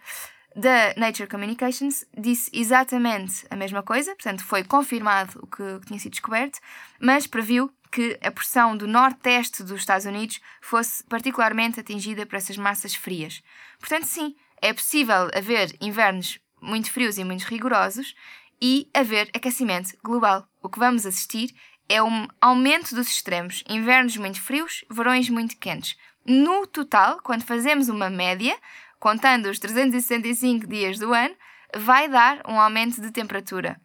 da 0.55 0.95
Nature 0.97 1.29
Communications 1.29 2.05
disse 2.17 2.51
exatamente 2.53 3.47
a 3.51 3.57
mesma 3.57 3.83
coisa, 3.83 4.15
portanto, 4.15 4.45
foi 4.45 4.65
confirmado 4.65 5.39
o 5.43 5.47
que, 5.47 5.81
que 5.81 5.87
tinha 5.87 5.99
sido 5.99 6.13
descoberto, 6.13 6.59
mas 7.01 7.27
previu 7.27 7.73
que 7.91 8.19
a 8.23 8.31
porção 8.31 8.77
do 8.77 8.87
nordeste 8.87 9.63
dos 9.63 9.81
Estados 9.81 10.07
Unidos 10.07 10.41
fosse 10.61 11.03
particularmente 11.05 11.81
atingida 11.81 12.25
por 12.25 12.37
essas 12.37 12.57
massas 12.57 12.95
frias. 12.95 13.43
Portanto, 13.79 14.05
sim, 14.05 14.37
é 14.63 14.73
possível 14.73 15.29
haver 15.35 15.77
invernos 15.81 16.39
muito 16.61 16.91
frios 16.91 17.19
e 17.19 17.25
muito 17.25 17.43
rigorosos 17.43 18.15
e 18.61 18.89
haver 18.95 19.31
aquecimento 19.35 19.97
global. 20.05 20.47
O 20.63 20.69
que 20.69 20.79
vamos 20.79 21.07
assistir 21.07 21.55
é 21.89 22.03
um 22.03 22.29
aumento 22.41 22.95
dos 22.95 23.09
extremos, 23.09 23.65
invernos 23.69 24.17
muito 24.17 24.41
frios, 24.41 24.85
verões 24.91 25.29
muito 25.29 25.57
quentes. 25.57 25.97
No 26.25 26.67
total, 26.67 27.21
quando 27.23 27.43
fazemos 27.43 27.89
uma 27.89 28.11
média, 28.11 28.57
contando 29.01 29.47
os 29.47 29.59
365 29.59 30.67
dias 30.67 30.99
do 30.99 31.13
ano, 31.13 31.35
vai 31.75 32.09
dar 32.09 32.43
um 32.47 32.61
aumento 32.61 33.01
de 33.01 33.11
temperatura, 33.11 33.81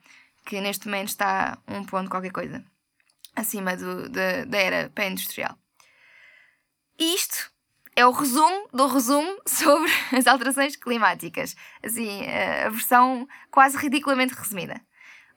que 0.45 0.62
neste 0.62 0.86
momento 0.86 1.07
está 1.07 1.57
um 1.67 1.84
ponto 1.84 2.10
qualquer 2.10 2.31
coisa 2.31 2.63
acima 3.36 3.75
do, 3.75 4.10
da, 4.10 4.45
da 4.45 4.57
era 4.57 4.89
pré-industrial. 4.89 5.57
Isto 6.98 7.51
é 7.95 8.05
o 8.05 8.12
resumo 8.12 8.69
do 8.74 8.88
resumo 8.88 9.39
sobre 9.48 9.91
as 10.15 10.27
alterações 10.27 10.75
climáticas. 10.75 11.55
Assim, 11.84 12.25
a 12.27 12.69
versão 12.69 13.27
quase 13.51 13.77
ridiculamente 13.77 14.34
resumida. 14.34 14.81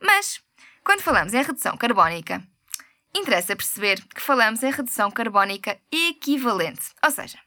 Mas, 0.01 0.41
quando 0.85 1.03
falamos 1.03 1.35
em 1.35 1.43
redução 1.43 1.77
carbónica, 1.77 2.43
interessa 3.15 3.57
perceber 3.57 4.01
que 4.15 4.21
falamos 4.21 4.63
em 4.63 4.71
redução 4.71 5.11
carbónica 5.11 5.79
equivalente. 5.91 6.93
Ou 7.03 7.11
seja, 7.11 7.39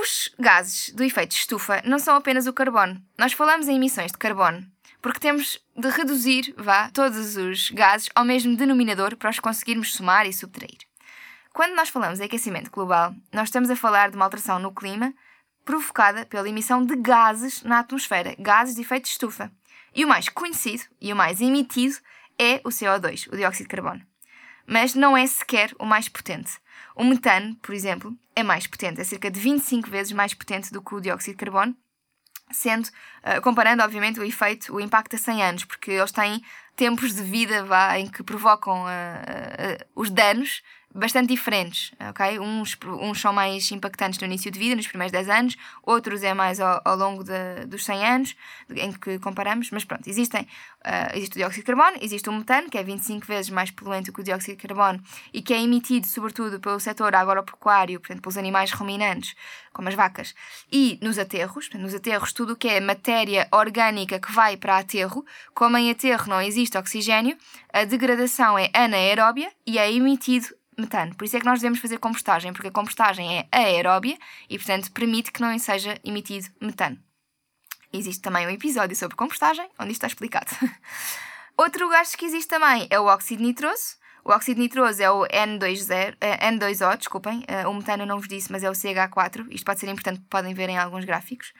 os 0.00 0.34
gases 0.38 0.90
do 0.94 1.04
efeito 1.04 1.32
estufa 1.32 1.82
não 1.84 1.98
são 1.98 2.16
apenas 2.16 2.46
o 2.46 2.52
carbono. 2.52 3.00
Nós 3.18 3.32
falamos 3.32 3.68
em 3.68 3.76
emissões 3.76 4.10
de 4.10 4.18
carbono 4.18 4.66
porque 5.02 5.18
temos 5.18 5.58
de 5.76 5.88
reduzir, 5.90 6.54
vá, 6.56 6.88
todos 6.90 7.36
os 7.36 7.70
gases 7.70 8.08
ao 8.14 8.24
mesmo 8.24 8.56
denominador 8.56 9.16
para 9.16 9.30
os 9.30 9.40
conseguirmos 9.40 9.92
somar 9.94 10.26
e 10.26 10.32
subtrair. 10.32 10.78
Quando 11.52 11.74
nós 11.74 11.88
falamos 11.88 12.20
em 12.20 12.24
aquecimento 12.24 12.70
global, 12.70 13.12
nós 13.32 13.48
estamos 13.48 13.68
a 13.68 13.76
falar 13.76 14.10
de 14.10 14.16
uma 14.16 14.24
alteração 14.24 14.60
no 14.60 14.72
clima 14.72 15.12
provocada 15.64 16.24
pela 16.24 16.48
emissão 16.48 16.84
de 16.84 16.96
gases 16.96 17.62
na 17.64 17.80
atmosfera, 17.80 18.34
gases 18.38 18.76
de 18.76 18.80
efeito 18.80 19.06
estufa. 19.06 19.50
E 19.94 20.04
o 20.04 20.08
mais 20.08 20.28
conhecido 20.28 20.84
e 21.00 21.12
o 21.12 21.16
mais 21.16 21.40
emitido 21.40 21.96
é 22.38 22.60
o 22.64 22.70
CO2, 22.70 23.28
o 23.30 23.36
dióxido 23.36 23.68
de 23.68 23.76
carbono. 23.76 24.11
Mas 24.72 24.94
não 24.94 25.14
é 25.14 25.26
sequer 25.26 25.70
o 25.78 25.84
mais 25.84 26.08
potente. 26.08 26.52
O 26.96 27.04
metano, 27.04 27.54
por 27.56 27.74
exemplo, 27.74 28.16
é 28.34 28.42
mais 28.42 28.66
potente, 28.66 29.02
é 29.02 29.04
cerca 29.04 29.30
de 29.30 29.38
25 29.38 29.90
vezes 29.90 30.12
mais 30.12 30.32
potente 30.32 30.72
do 30.72 30.80
que 30.80 30.94
o 30.94 31.00
dióxido 31.00 31.34
de 31.34 31.44
carbono 31.44 31.76
sendo, 32.50 32.86
uh, 32.86 33.40
comparando 33.42 33.82
obviamente 33.82 34.18
o 34.18 34.24
efeito, 34.24 34.74
o 34.74 34.80
impacto 34.80 35.16
a 35.16 35.18
100 35.18 35.42
anos, 35.42 35.64
porque 35.64 35.90
eles 35.90 36.12
têm 36.12 36.42
tempos 36.76 37.14
de 37.14 37.22
vida 37.22 37.64
vá, 37.64 37.98
em 37.98 38.06
que 38.06 38.22
provocam 38.22 38.84
uh, 38.84 38.86
uh, 38.86 39.84
os 39.94 40.10
danos 40.10 40.62
bastante 40.94 41.28
diferentes, 41.28 41.92
ok? 42.10 42.38
Uns, 42.38 42.76
uns 43.00 43.20
são 43.20 43.32
mais 43.32 43.70
impactantes 43.72 44.20
no 44.20 44.26
início 44.26 44.50
de 44.50 44.58
vida, 44.58 44.76
nos 44.76 44.86
primeiros 44.86 45.12
10 45.12 45.28
anos, 45.28 45.56
outros 45.82 46.22
é 46.22 46.34
mais 46.34 46.60
ao, 46.60 46.80
ao 46.84 46.96
longo 46.96 47.24
de, 47.24 47.66
dos 47.66 47.84
100 47.84 48.06
anos, 48.06 48.36
em 48.70 48.92
que 48.92 49.18
comparamos, 49.18 49.70
mas 49.70 49.84
pronto, 49.84 50.08
existem, 50.08 50.42
uh, 50.42 51.16
existe 51.16 51.32
o 51.32 51.38
dióxido 51.38 51.60
de 51.60 51.66
carbono, 51.66 51.96
existe 52.00 52.28
o 52.28 52.32
metano, 52.32 52.68
que 52.68 52.76
é 52.76 52.82
25 52.82 53.26
vezes 53.26 53.50
mais 53.50 53.70
poluente 53.70 54.12
que 54.12 54.20
o 54.20 54.24
dióxido 54.24 54.56
de 54.56 54.66
carbono 54.66 55.02
e 55.32 55.40
que 55.40 55.54
é 55.54 55.62
emitido 55.62 56.06
sobretudo 56.06 56.60
pelo 56.60 56.78
setor 56.78 57.14
agropecuário, 57.14 57.98
portanto, 57.98 58.20
pelos 58.20 58.36
animais 58.36 58.70
ruminantes, 58.72 59.34
como 59.72 59.88
as 59.88 59.94
vacas, 59.94 60.34
e 60.70 60.98
nos 61.00 61.18
aterros, 61.18 61.68
portanto, 61.68 61.82
nos 61.82 61.94
aterros 61.94 62.32
tudo 62.34 62.52
o 62.52 62.56
que 62.56 62.68
é 62.68 62.80
matéria 62.80 63.48
orgânica 63.50 64.20
que 64.20 64.30
vai 64.30 64.58
para 64.58 64.76
aterro, 64.76 65.24
como 65.54 65.78
em 65.78 65.90
aterro 65.90 66.28
não 66.28 66.40
existe 66.40 66.76
oxigênio, 66.76 67.36
a 67.72 67.84
degradação 67.84 68.58
é 68.58 68.70
anaeróbia 68.74 69.50
e 69.66 69.78
é 69.78 69.90
emitido 69.90 70.48
metano. 70.78 71.14
Por 71.14 71.24
isso 71.24 71.36
é 71.36 71.40
que 71.40 71.46
nós 71.46 71.60
devemos 71.60 71.78
fazer 71.78 71.98
compostagem, 71.98 72.52
porque 72.52 72.68
a 72.68 72.72
compostagem 72.72 73.38
é 73.38 73.48
aeróbia 73.52 74.16
e, 74.48 74.58
portanto, 74.58 74.90
permite 74.92 75.30
que 75.30 75.40
não 75.40 75.56
seja 75.58 75.98
emitido 76.04 76.48
metano. 76.60 76.98
Existe 77.92 78.22
também 78.22 78.46
um 78.46 78.50
episódio 78.50 78.96
sobre 78.96 79.16
compostagem, 79.16 79.68
onde 79.78 79.92
isto 79.92 80.04
está 80.04 80.06
explicado. 80.06 80.50
Outro 81.56 81.88
gás 81.90 82.14
que 82.14 82.24
existe 82.24 82.48
também 82.48 82.86
é 82.90 82.98
o 82.98 83.04
óxido 83.04 83.42
nitroso. 83.42 84.00
O 84.24 84.30
óxido 84.30 84.60
nitroso 84.60 85.02
é 85.02 85.10
o 85.10 85.26
N20, 85.26 86.16
eh, 86.20 86.50
N2O, 86.50 86.96
desculpem, 86.96 87.42
eh, 87.48 87.66
o 87.66 87.74
metano 87.74 88.04
eu 88.04 88.06
não 88.06 88.18
vos 88.18 88.28
disse, 88.28 88.52
mas 88.52 88.62
é 88.62 88.70
o 88.70 88.72
CH4. 88.72 89.48
Isto 89.50 89.64
pode 89.64 89.80
ser 89.80 89.88
importante, 89.88 90.20
podem 90.30 90.54
ver 90.54 90.68
em 90.68 90.78
alguns 90.78 91.04
gráficos. 91.04 91.52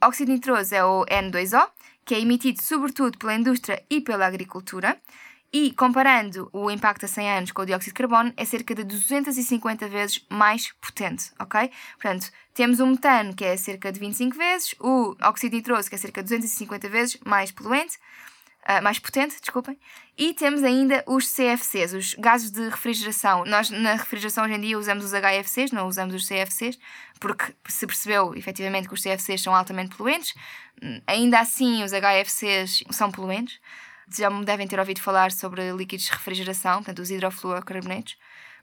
O 0.00 0.06
óxido 0.06 0.30
nitroso 0.32 0.74
é 0.74 0.84
o 0.84 1.04
N2O, 1.06 1.68
que 2.04 2.14
é 2.14 2.20
emitido 2.20 2.62
sobretudo 2.62 3.18
pela 3.18 3.34
indústria 3.34 3.82
e 3.90 4.00
pela 4.00 4.26
agricultura. 4.26 4.96
E 5.56 5.70
comparando 5.70 6.50
o 6.52 6.68
impacto 6.68 7.04
a 7.04 7.08
100 7.08 7.30
anos 7.30 7.52
com 7.52 7.62
o 7.62 7.64
dióxido 7.64 7.92
de 7.92 7.98
carbono, 7.98 8.34
é 8.36 8.44
cerca 8.44 8.74
de 8.74 8.82
250 8.82 9.88
vezes 9.88 10.26
mais 10.28 10.72
potente, 10.80 11.30
ok? 11.38 11.70
Portanto, 11.92 12.28
temos 12.52 12.80
o 12.80 12.86
metano, 12.88 13.32
que 13.36 13.44
é 13.44 13.56
cerca 13.56 13.92
de 13.92 14.00
25 14.00 14.36
vezes, 14.36 14.74
o 14.80 15.14
óxido 15.22 15.54
nitroso, 15.54 15.88
que 15.88 15.94
é 15.94 15.98
cerca 15.98 16.24
de 16.24 16.30
250 16.30 16.88
vezes 16.88 17.18
mais 17.24 17.52
poluente, 17.52 18.00
uh, 18.68 18.82
mais 18.82 18.98
potente, 18.98 19.40
desculpem, 19.40 19.78
e 20.18 20.34
temos 20.34 20.64
ainda 20.64 21.04
os 21.06 21.32
CFCs, 21.32 21.92
os 21.92 22.14
gases 22.14 22.50
de 22.50 22.68
refrigeração. 22.68 23.44
Nós, 23.44 23.70
na 23.70 23.92
refrigeração, 23.92 24.42
hoje 24.42 24.54
em 24.54 24.60
dia, 24.60 24.76
usamos 24.76 25.04
os 25.04 25.12
HFCs, 25.12 25.70
não 25.70 25.86
usamos 25.86 26.16
os 26.16 26.26
CFCs, 26.26 26.76
porque 27.20 27.54
se 27.68 27.86
percebeu, 27.86 28.34
efetivamente, 28.34 28.88
que 28.88 28.94
os 28.94 29.00
CFCs 29.00 29.42
são 29.42 29.54
altamente 29.54 29.94
poluentes. 29.94 30.34
Ainda 31.06 31.38
assim, 31.38 31.84
os 31.84 31.92
HFCs 31.92 32.82
são 32.90 33.12
poluentes 33.12 33.60
já 34.08 34.28
devem 34.28 34.66
ter 34.66 34.78
ouvido 34.78 35.00
falar 35.00 35.32
sobre 35.32 35.72
líquidos 35.72 36.06
de 36.06 36.12
refrigeração, 36.12 36.76
portanto, 36.76 37.00
os 37.00 37.10
hidrofluorocarbonetos, 37.10 38.16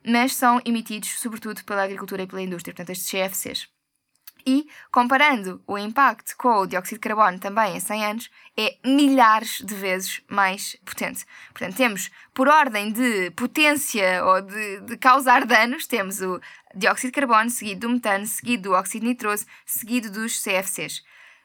mas 0.05 0.35
são 0.35 0.61
emitidos 0.65 1.19
sobretudo 1.19 1.63
pela 1.63 1.83
agricultura 1.83 2.23
e 2.23 2.27
pela 2.27 2.41
indústria, 2.41 2.73
portanto, 2.73 2.91
estes 2.91 3.09
CFCs. 3.09 3.67
E, 4.45 4.67
comparando 4.91 5.61
o 5.67 5.77
impacto 5.77 6.35
com 6.35 6.49
o 6.49 6.65
dióxido 6.65 6.95
de 6.95 7.07
carbono 7.07 7.39
também 7.39 7.75
em 7.75 7.79
100 7.79 8.05
anos, 8.05 8.29
é 8.57 8.77
milhares 8.83 9.61
de 9.63 9.75
vezes 9.75 10.21
mais 10.27 10.75
potente. 10.83 11.25
Portanto, 11.51 11.75
temos, 11.75 12.09
por 12.33 12.47
ordem 12.47 12.91
de 12.91 13.31
potência 13.31 14.23
ou 14.25 14.41
de, 14.41 14.81
de 14.81 14.97
causar 14.97 15.45
danos, 15.45 15.85
temos 15.85 16.21
o 16.21 16.41
dióxido 16.75 17.11
de 17.11 17.19
carbono, 17.19 17.49
seguido 17.49 17.81
do 17.81 17.93
metano, 17.93 18.25
seguido 18.25 18.63
do 18.63 18.71
óxido 18.73 19.05
nitroso, 19.05 19.45
seguido 19.65 20.09
dos 20.09 20.41
CFCs. 20.41 21.03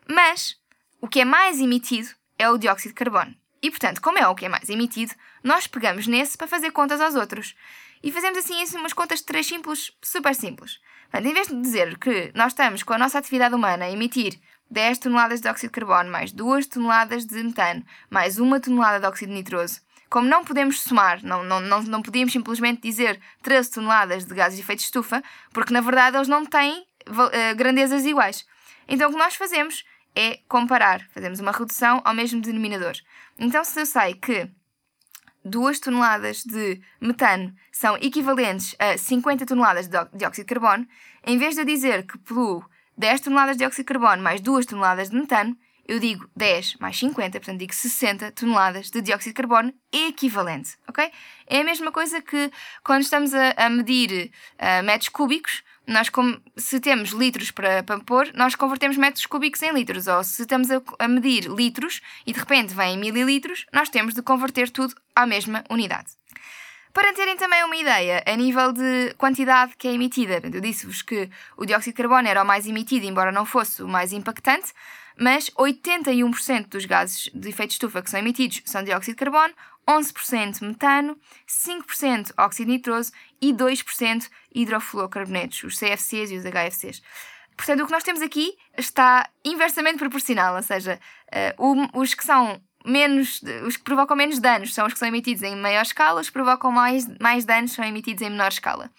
Mas, 0.08 0.56
o 1.00 1.08
que 1.08 1.20
é 1.20 1.24
mais 1.24 1.60
emitido 1.60 2.08
é 2.38 2.48
o 2.48 2.56
dióxido 2.56 2.90
de 2.90 2.94
carbono. 2.94 3.34
E 3.66 3.70
portanto, 3.70 4.00
como 4.00 4.16
é 4.16 4.28
o 4.28 4.34
que 4.36 4.46
é 4.46 4.48
mais 4.48 4.68
emitido, 4.68 5.12
nós 5.42 5.66
pegamos 5.66 6.06
nesse 6.06 6.38
para 6.38 6.46
fazer 6.46 6.70
contas 6.70 7.00
aos 7.00 7.16
outros. 7.16 7.56
E 8.00 8.12
fazemos 8.12 8.38
assim, 8.38 8.62
assim 8.62 8.76
umas 8.76 8.92
contas 8.92 9.18
de 9.18 9.26
três 9.26 9.44
simples, 9.44 9.90
super 10.00 10.36
simples. 10.36 10.78
Portanto, 11.10 11.28
em 11.28 11.34
vez 11.34 11.48
de 11.48 11.60
dizer 11.60 11.98
que 11.98 12.30
nós 12.32 12.52
estamos 12.52 12.84
com 12.84 12.92
a 12.92 12.98
nossa 12.98 13.18
atividade 13.18 13.56
humana 13.56 13.86
a 13.86 13.90
emitir 13.90 14.38
10 14.70 14.98
toneladas 14.98 15.40
de 15.40 15.48
óxido 15.48 15.72
de 15.72 15.80
carbono, 15.80 16.12
mais 16.12 16.30
2 16.30 16.68
toneladas 16.68 17.26
de 17.26 17.42
metano, 17.42 17.84
mais 18.08 18.38
1 18.38 18.60
tonelada 18.60 19.00
de 19.00 19.06
óxido 19.06 19.32
nitroso, 19.32 19.80
como 20.08 20.28
não 20.28 20.44
podemos 20.44 20.82
somar, 20.82 21.20
não, 21.24 21.42
não, 21.42 21.58
não, 21.58 21.82
não 21.82 22.02
podíamos 22.02 22.32
simplesmente 22.32 22.82
dizer 22.82 23.20
13 23.42 23.72
toneladas 23.72 24.24
de 24.26 24.32
gases 24.32 24.56
de 24.56 24.62
efeito 24.62 24.78
de 24.78 24.84
estufa, 24.84 25.20
porque 25.52 25.72
na 25.72 25.80
verdade 25.80 26.16
eles 26.16 26.28
não 26.28 26.46
têm 26.46 26.86
uh, 27.08 27.56
grandezas 27.56 28.04
iguais. 28.04 28.46
Então 28.86 29.08
o 29.08 29.12
que 29.12 29.18
nós 29.18 29.34
fazemos 29.34 29.82
é 30.16 30.40
comparar, 30.48 31.06
fazemos 31.12 31.40
uma 31.40 31.52
redução 31.52 32.00
ao 32.04 32.14
mesmo 32.14 32.40
denominador. 32.40 32.94
Então, 33.38 33.62
se 33.64 33.80
eu 33.80 33.86
sei 33.86 34.14
que 34.14 34.48
2 35.44 35.78
toneladas 35.78 36.42
de 36.42 36.80
metano 37.00 37.54
são 37.70 37.96
equivalentes 37.96 38.74
a 38.78 38.96
50 38.96 39.44
toneladas 39.44 39.88
de 39.88 39.96
dióxido 40.14 40.46
de 40.46 40.54
carbono, 40.54 40.86
em 41.24 41.38
vez 41.38 41.54
de 41.54 41.60
eu 41.60 41.64
dizer 41.64 42.06
que 42.06 42.18
poluo 42.18 42.64
10 42.96 43.20
toneladas 43.20 43.56
de 43.56 43.58
dióxido 43.60 43.84
de 43.84 43.92
carbono 43.92 44.22
mais 44.22 44.40
2 44.40 44.64
toneladas 44.64 45.10
de 45.10 45.16
metano, 45.16 45.56
eu 45.88 46.00
digo 46.00 46.28
10 46.34 46.76
mais 46.76 46.98
50, 46.98 47.38
portanto 47.38 47.58
digo 47.58 47.74
60 47.74 48.32
toneladas 48.32 48.90
de 48.90 49.00
dióxido 49.00 49.30
de 49.30 49.34
carbono 49.34 49.72
equivalente, 49.92 50.76
ok? 50.88 51.10
É 51.46 51.60
a 51.60 51.64
mesma 51.64 51.92
coisa 51.92 52.20
que 52.20 52.50
quando 52.82 53.02
estamos 53.02 53.32
a, 53.34 53.52
a 53.56 53.70
medir 53.70 54.30
uh, 54.58 54.84
metros 54.84 55.08
cúbicos, 55.08 55.62
nós 55.86 56.10
se 56.56 56.80
temos 56.80 57.10
litros 57.10 57.52
para, 57.52 57.82
para 57.84 58.00
pôr, 58.00 58.32
nós 58.34 58.56
convertemos 58.56 58.96
metros 58.96 59.24
cúbicos 59.24 59.62
em 59.62 59.72
litros. 59.72 60.08
Ou 60.08 60.24
se 60.24 60.42
estamos 60.42 60.68
a, 60.70 60.82
a 60.98 61.06
medir 61.06 61.44
litros 61.44 62.00
e 62.26 62.32
de 62.32 62.40
repente 62.40 62.74
vem 62.74 62.98
mililitros, 62.98 63.66
nós 63.72 63.88
temos 63.88 64.12
de 64.12 64.22
converter 64.22 64.68
tudo 64.70 64.94
à 65.14 65.24
mesma 65.24 65.64
unidade. 65.70 66.08
Para 66.92 67.12
terem 67.12 67.36
também 67.36 67.62
uma 67.62 67.76
ideia, 67.76 68.24
a 68.26 68.34
nível 68.34 68.72
de 68.72 69.14
quantidade 69.18 69.74
que 69.76 69.86
é 69.86 69.92
emitida, 69.92 70.40
eu 70.42 70.60
disse-vos 70.62 71.02
que 71.02 71.28
o 71.56 71.66
dióxido 71.66 71.94
de 71.94 71.98
carbono 71.98 72.26
era 72.26 72.42
o 72.42 72.46
mais 72.46 72.66
emitido, 72.66 73.04
embora 73.04 73.30
não 73.30 73.44
fosse 73.44 73.82
o 73.82 73.88
mais 73.88 74.14
impactante, 74.14 74.72
mas 75.18 75.50
81% 75.50 76.68
dos 76.68 76.84
gases 76.84 77.30
de 77.32 77.48
efeito 77.48 77.70
de 77.70 77.74
estufa 77.74 78.02
que 78.02 78.10
são 78.10 78.20
emitidos 78.20 78.62
são 78.64 78.82
dióxido 78.82 79.14
de 79.14 79.24
carbono, 79.24 79.54
11% 79.88 80.62
metano, 80.62 81.16
5% 81.48 82.32
óxido 82.36 82.70
nitroso 82.70 83.12
e 83.40 83.52
2% 83.52 84.28
hidrofluorocarbonetos, 84.54 85.62
os 85.62 85.78
CFCs 85.78 86.30
e 86.30 86.36
os 86.36 86.44
HFCs. 86.44 87.02
Portanto, 87.56 87.82
o 87.82 87.86
que 87.86 87.92
nós 87.92 88.02
temos 88.02 88.20
aqui 88.20 88.56
está 88.76 89.28
inversamente 89.44 89.98
proporcional, 89.98 90.56
ou 90.56 90.62
seja, 90.62 91.00
uh, 91.58 91.98
os 91.98 92.12
que 92.12 92.24
são 92.24 92.60
menos, 92.84 93.40
os 93.66 93.76
que 93.76 93.82
provocam 93.82 94.16
menos 94.16 94.38
danos 94.38 94.74
são 94.74 94.86
os 94.86 94.92
que 94.92 94.98
são 94.98 95.08
emitidos 95.08 95.42
em 95.42 95.56
maior 95.56 95.82
escala, 95.82 96.20
os 96.20 96.28
que 96.28 96.34
provocam 96.34 96.70
mais, 96.70 97.06
mais 97.18 97.44
danos 97.44 97.72
são 97.72 97.84
emitidos 97.84 98.22
em 98.22 98.30
menor 98.30 98.48
escala. 98.48 98.90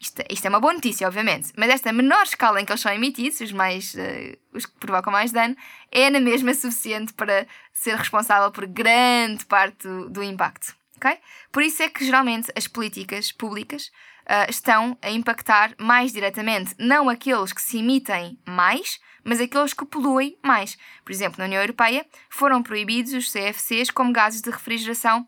Isto, 0.00 0.22
isto 0.30 0.46
é 0.46 0.48
uma 0.48 0.60
boa 0.60 0.72
notícia, 0.72 1.08
obviamente, 1.08 1.52
mas 1.56 1.70
esta 1.70 1.92
menor 1.92 2.22
escala 2.22 2.60
em 2.60 2.64
que 2.64 2.70
eles 2.70 2.80
são 2.80 2.92
emitidos, 2.92 3.40
os, 3.40 3.50
mais, 3.50 3.94
uh, 3.94 4.38
os 4.52 4.64
que 4.64 4.72
provocam 4.78 5.12
mais 5.12 5.32
dano, 5.32 5.56
é 5.90 6.08
na 6.08 6.20
mesma 6.20 6.54
suficiente 6.54 7.12
para 7.12 7.46
ser 7.72 7.96
responsável 7.96 8.50
por 8.52 8.64
grande 8.66 9.44
parte 9.46 9.88
do, 9.88 10.08
do 10.08 10.22
impacto. 10.22 10.76
Okay? 10.96 11.18
Por 11.50 11.62
isso 11.62 11.82
é 11.82 11.88
que 11.88 12.04
geralmente 12.04 12.52
as 12.56 12.68
políticas 12.68 13.32
públicas 13.32 13.90
uh, 14.26 14.48
estão 14.48 14.96
a 15.02 15.10
impactar 15.10 15.74
mais 15.78 16.12
diretamente 16.12 16.74
não 16.78 17.08
aqueles 17.08 17.52
que 17.52 17.62
se 17.62 17.78
emitem 17.78 18.38
mais, 18.46 19.00
mas 19.24 19.40
aqueles 19.40 19.72
que 19.72 19.84
poluem 19.84 20.38
mais. 20.44 20.76
Por 21.04 21.10
exemplo, 21.10 21.38
na 21.38 21.46
União 21.46 21.60
Europeia 21.60 22.06
foram 22.30 22.62
proibidos 22.62 23.12
os 23.12 23.32
CFCs 23.32 23.90
como 23.90 24.12
gases 24.12 24.42
de 24.42 24.50
refrigeração 24.50 25.26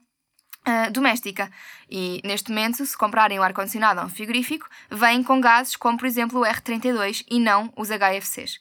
Uh, 0.61 0.91
doméstica. 0.91 1.51
E 1.89 2.21
neste 2.23 2.51
momento, 2.51 2.85
se 2.85 2.97
comprarem 2.97 3.41
um 3.41 3.43
ar-condicionado 3.43 4.01
ou 4.01 4.07
um 4.07 4.11
frigorífico, 4.11 4.69
vêm 4.91 5.23
com 5.23 5.41
gases 5.41 5.75
como, 5.75 5.97
por 5.97 6.07
exemplo, 6.07 6.41
o 6.41 6.45
R32 6.45 7.25
e 7.31 7.41
não 7.41 7.73
os 7.77 7.89
HFCs. 7.89 8.61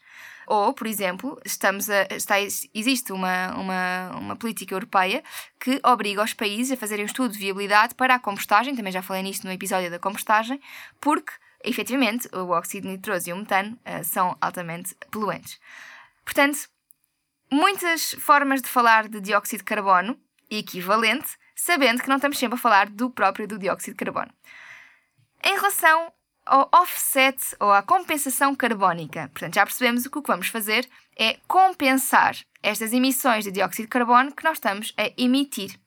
Ou, 0.50 0.74
por 0.74 0.88
exemplo, 0.88 1.40
estamos 1.46 1.92
a, 1.92 2.08
está, 2.10 2.36
existe 2.42 3.14
uma, 3.14 3.54
uma, 3.54 4.10
uma 4.18 4.36
política 4.36 4.74
europeia 4.74 5.24
que 5.60 5.80
obriga 5.84 6.24
os 6.24 6.34
países 6.34 6.72
a 6.72 6.78
fazerem 6.78 7.04
um 7.04 7.06
estudo 7.06 7.34
de 7.34 7.38
viabilidade 7.38 7.94
para 7.94 8.16
a 8.16 8.20
compostagem, 8.20 8.76
também 8.76 8.92
já 8.92 9.04
falei 9.04 9.22
nisto 9.22 9.46
no 9.46 9.54
episódio 9.54 9.92
da 9.92 10.00
compostagem, 10.00 10.60
porque, 11.00 11.34
efetivamente, 11.64 12.28
o 12.36 12.50
óxido 12.50 12.88
nitroso 12.88 13.30
e 13.30 13.34
o 13.34 13.36
metano 13.36 13.78
uh, 13.86 14.04
são 14.04 14.36
altamente 14.42 14.96
poluentes. 15.12 15.60
Portanto, 16.26 16.68
muitas 17.52 18.14
formas 18.14 18.60
de 18.64 18.70
falar 18.70 19.08
de 19.08 19.22
dióxido 19.22 19.60
de 19.60 19.66
carbono 19.66 20.20
equivalente, 20.50 21.38
sabendo 21.60 22.02
que 22.02 22.10
não 22.10 22.16
estamos 22.16 22.38
sempre 22.38 22.56
a 22.58 22.62
falar 22.62 22.90
do 22.90 23.10
próprio 23.10 23.48
do 23.48 23.60
dióxido 23.60 23.94
de 23.94 24.06
carbono. 24.06 24.32
Em 25.44 25.56
relação 25.56 26.12
ao 26.46 26.68
offset 26.74 27.56
ou 27.60 27.72
à 27.72 27.84
compensação 27.84 28.56
carbónica. 28.56 29.30
Portanto, 29.32 29.54
já 29.54 29.66
percebemos 29.66 30.08
que 30.08 30.18
o 30.18 30.22
que 30.22 30.28
vamos 30.28 30.48
fazer 30.48 30.88
é 31.16 31.38
compensar 31.48 32.36
estas 32.64 32.92
emissões 32.92 33.44
de 33.44 33.52
dióxido 33.52 33.86
de 33.86 33.90
carbono 33.90 34.32
que 34.32 34.44
nós 34.44 34.58
estamos 34.58 34.94
a 34.98 35.12
emitir. 35.16 35.80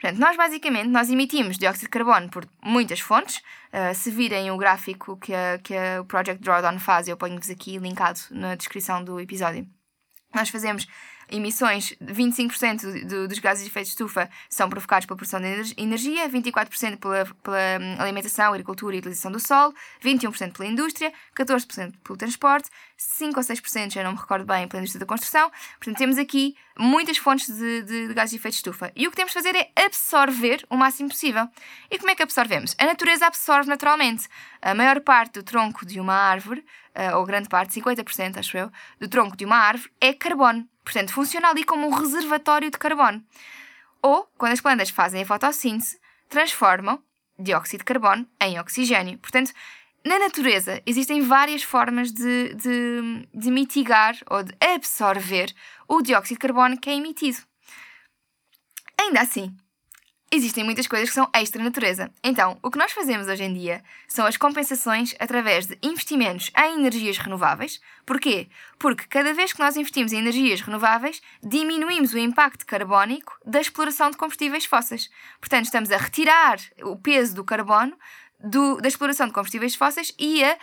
Portanto, 0.00 0.18
nós 0.18 0.36
basicamente 0.36 0.88
nós 0.88 1.10
emitimos 1.10 1.58
dióxido 1.58 1.84
de 1.84 1.90
carbono 1.90 2.30
por 2.30 2.48
muitas 2.62 3.00
fontes. 3.00 3.36
Uh, 3.72 3.94
se 3.94 4.10
virem 4.10 4.50
o 4.50 4.56
gráfico 4.56 5.16
que, 5.18 5.34
a, 5.34 5.58
que 5.62 5.74
a, 5.74 6.00
o 6.00 6.04
Project 6.04 6.42
Drawdown 6.42 6.78
faz, 6.78 7.08
eu 7.08 7.16
ponho-vos 7.16 7.50
aqui 7.50 7.78
linkado 7.78 8.20
na 8.30 8.54
descrição 8.54 9.04
do 9.04 9.20
episódio. 9.20 9.66
Nós 10.34 10.48
fazemos 10.48 10.86
emissões, 11.30 11.94
25% 12.02 13.06
do, 13.06 13.28
dos 13.28 13.38
gases 13.38 13.64
de 13.64 13.70
efeito 13.70 13.86
de 13.86 13.92
estufa 13.92 14.28
são 14.48 14.68
provocados 14.68 15.06
pela 15.06 15.16
produção 15.16 15.40
de 15.40 15.74
energia, 15.76 16.28
24% 16.28 16.98
pela, 16.98 17.24
pela 17.42 17.56
hum, 17.80 17.96
alimentação, 17.98 18.52
agricultura 18.52 18.94
e 18.96 18.98
utilização 18.98 19.32
do 19.32 19.40
solo, 19.40 19.74
21% 20.02 20.52
pela 20.52 20.68
indústria, 20.68 21.12
14% 21.36 21.94
pelo 22.02 22.16
transporte, 22.16 22.70
5 22.96 23.38
ou 23.38 23.44
6%, 23.44 23.92
já 23.92 24.02
não 24.02 24.12
me 24.12 24.18
recordo 24.18 24.44
bem, 24.44 24.66
pela 24.68 24.80
indústria 24.80 25.00
da 25.00 25.06
construção. 25.06 25.50
Portanto, 25.78 25.98
temos 25.98 26.18
aqui 26.18 26.56
muitas 26.78 27.18
fontes 27.18 27.46
de, 27.46 27.82
de, 27.82 28.08
de 28.08 28.14
gases 28.14 28.30
de 28.30 28.36
efeito 28.36 28.54
de 28.54 28.58
estufa. 28.58 28.92
E 28.94 29.06
o 29.06 29.10
que 29.10 29.16
temos 29.16 29.32
de 29.32 29.38
fazer 29.38 29.56
é 29.56 29.70
absorver 29.84 30.64
o 30.70 30.76
máximo 30.76 31.08
possível. 31.08 31.48
E 31.90 31.98
como 31.98 32.10
é 32.10 32.14
que 32.14 32.22
absorvemos? 32.22 32.74
A 32.78 32.86
natureza 32.86 33.26
absorve 33.26 33.68
naturalmente. 33.68 34.28
A 34.62 34.74
maior 34.74 35.00
parte 35.00 35.34
do 35.34 35.42
tronco 35.42 35.84
de 35.84 36.00
uma 36.00 36.14
árvore, 36.14 36.64
ou 37.16 37.24
grande 37.24 37.48
parte, 37.48 37.80
50%, 37.80 38.38
acho 38.38 38.56
eu, 38.56 38.70
do 38.98 39.08
tronco 39.08 39.36
de 39.36 39.44
uma 39.44 39.56
árvore 39.56 39.90
é 40.00 40.12
carbono. 40.12 40.66
Portanto, 40.84 41.12
funciona 41.12 41.48
ali 41.48 41.64
como 41.64 41.86
um 41.86 41.90
reservatório 41.90 42.70
de 42.70 42.78
carbono. 42.78 43.22
Ou, 44.02 44.28
quando 44.38 44.52
as 44.52 44.60
plantas 44.60 44.90
fazem 44.90 45.22
a 45.22 45.26
fotossíntese, 45.26 45.98
transformam 46.28 47.02
dióxido 47.38 47.80
de 47.80 47.84
carbono 47.84 48.26
em 48.40 48.58
oxigênio. 48.58 49.18
Portanto, 49.18 49.52
na 50.04 50.18
natureza 50.18 50.80
existem 50.86 51.20
várias 51.20 51.62
formas 51.62 52.12
de, 52.12 52.54
de, 52.54 53.28
de 53.34 53.50
mitigar 53.50 54.16
ou 54.30 54.42
de 54.42 54.54
absorver 54.60 55.52
o 55.88 56.00
dióxido 56.00 56.36
de 56.36 56.40
carbono 56.40 56.78
que 56.78 56.88
é 56.88 56.94
emitido. 56.94 57.38
Ainda 58.98 59.20
assim, 59.20 59.54
Existem 60.32 60.64
muitas 60.64 60.88
coisas 60.88 61.08
que 61.08 61.14
são 61.14 61.30
extra 61.32 61.62
natureza. 61.62 62.10
Então, 62.22 62.58
o 62.60 62.68
que 62.68 62.78
nós 62.78 62.90
fazemos 62.90 63.28
hoje 63.28 63.44
em 63.44 63.54
dia 63.54 63.82
são 64.08 64.26
as 64.26 64.36
compensações 64.36 65.14
através 65.20 65.66
de 65.66 65.78
investimentos 65.80 66.50
em 66.58 66.80
energias 66.80 67.16
renováveis. 67.16 67.80
Porquê? 68.04 68.48
Porque 68.76 69.04
cada 69.06 69.32
vez 69.32 69.52
que 69.52 69.60
nós 69.60 69.76
investimos 69.76 70.12
em 70.12 70.18
energias 70.18 70.60
renováveis, 70.60 71.22
diminuímos 71.40 72.12
o 72.12 72.18
impacto 72.18 72.66
carbónico 72.66 73.38
da 73.46 73.60
exploração 73.60 74.10
de 74.10 74.16
combustíveis 74.16 74.64
fósseis. 74.64 75.08
Portanto, 75.38 75.66
estamos 75.66 75.92
a 75.92 75.96
retirar 75.96 76.58
o 76.82 76.96
peso 76.96 77.36
do 77.36 77.44
carbono 77.44 77.96
do, 78.40 78.80
da 78.80 78.88
exploração 78.88 79.28
de 79.28 79.32
combustíveis 79.32 79.76
fósseis 79.76 80.12
e 80.18 80.42
a 80.42 80.58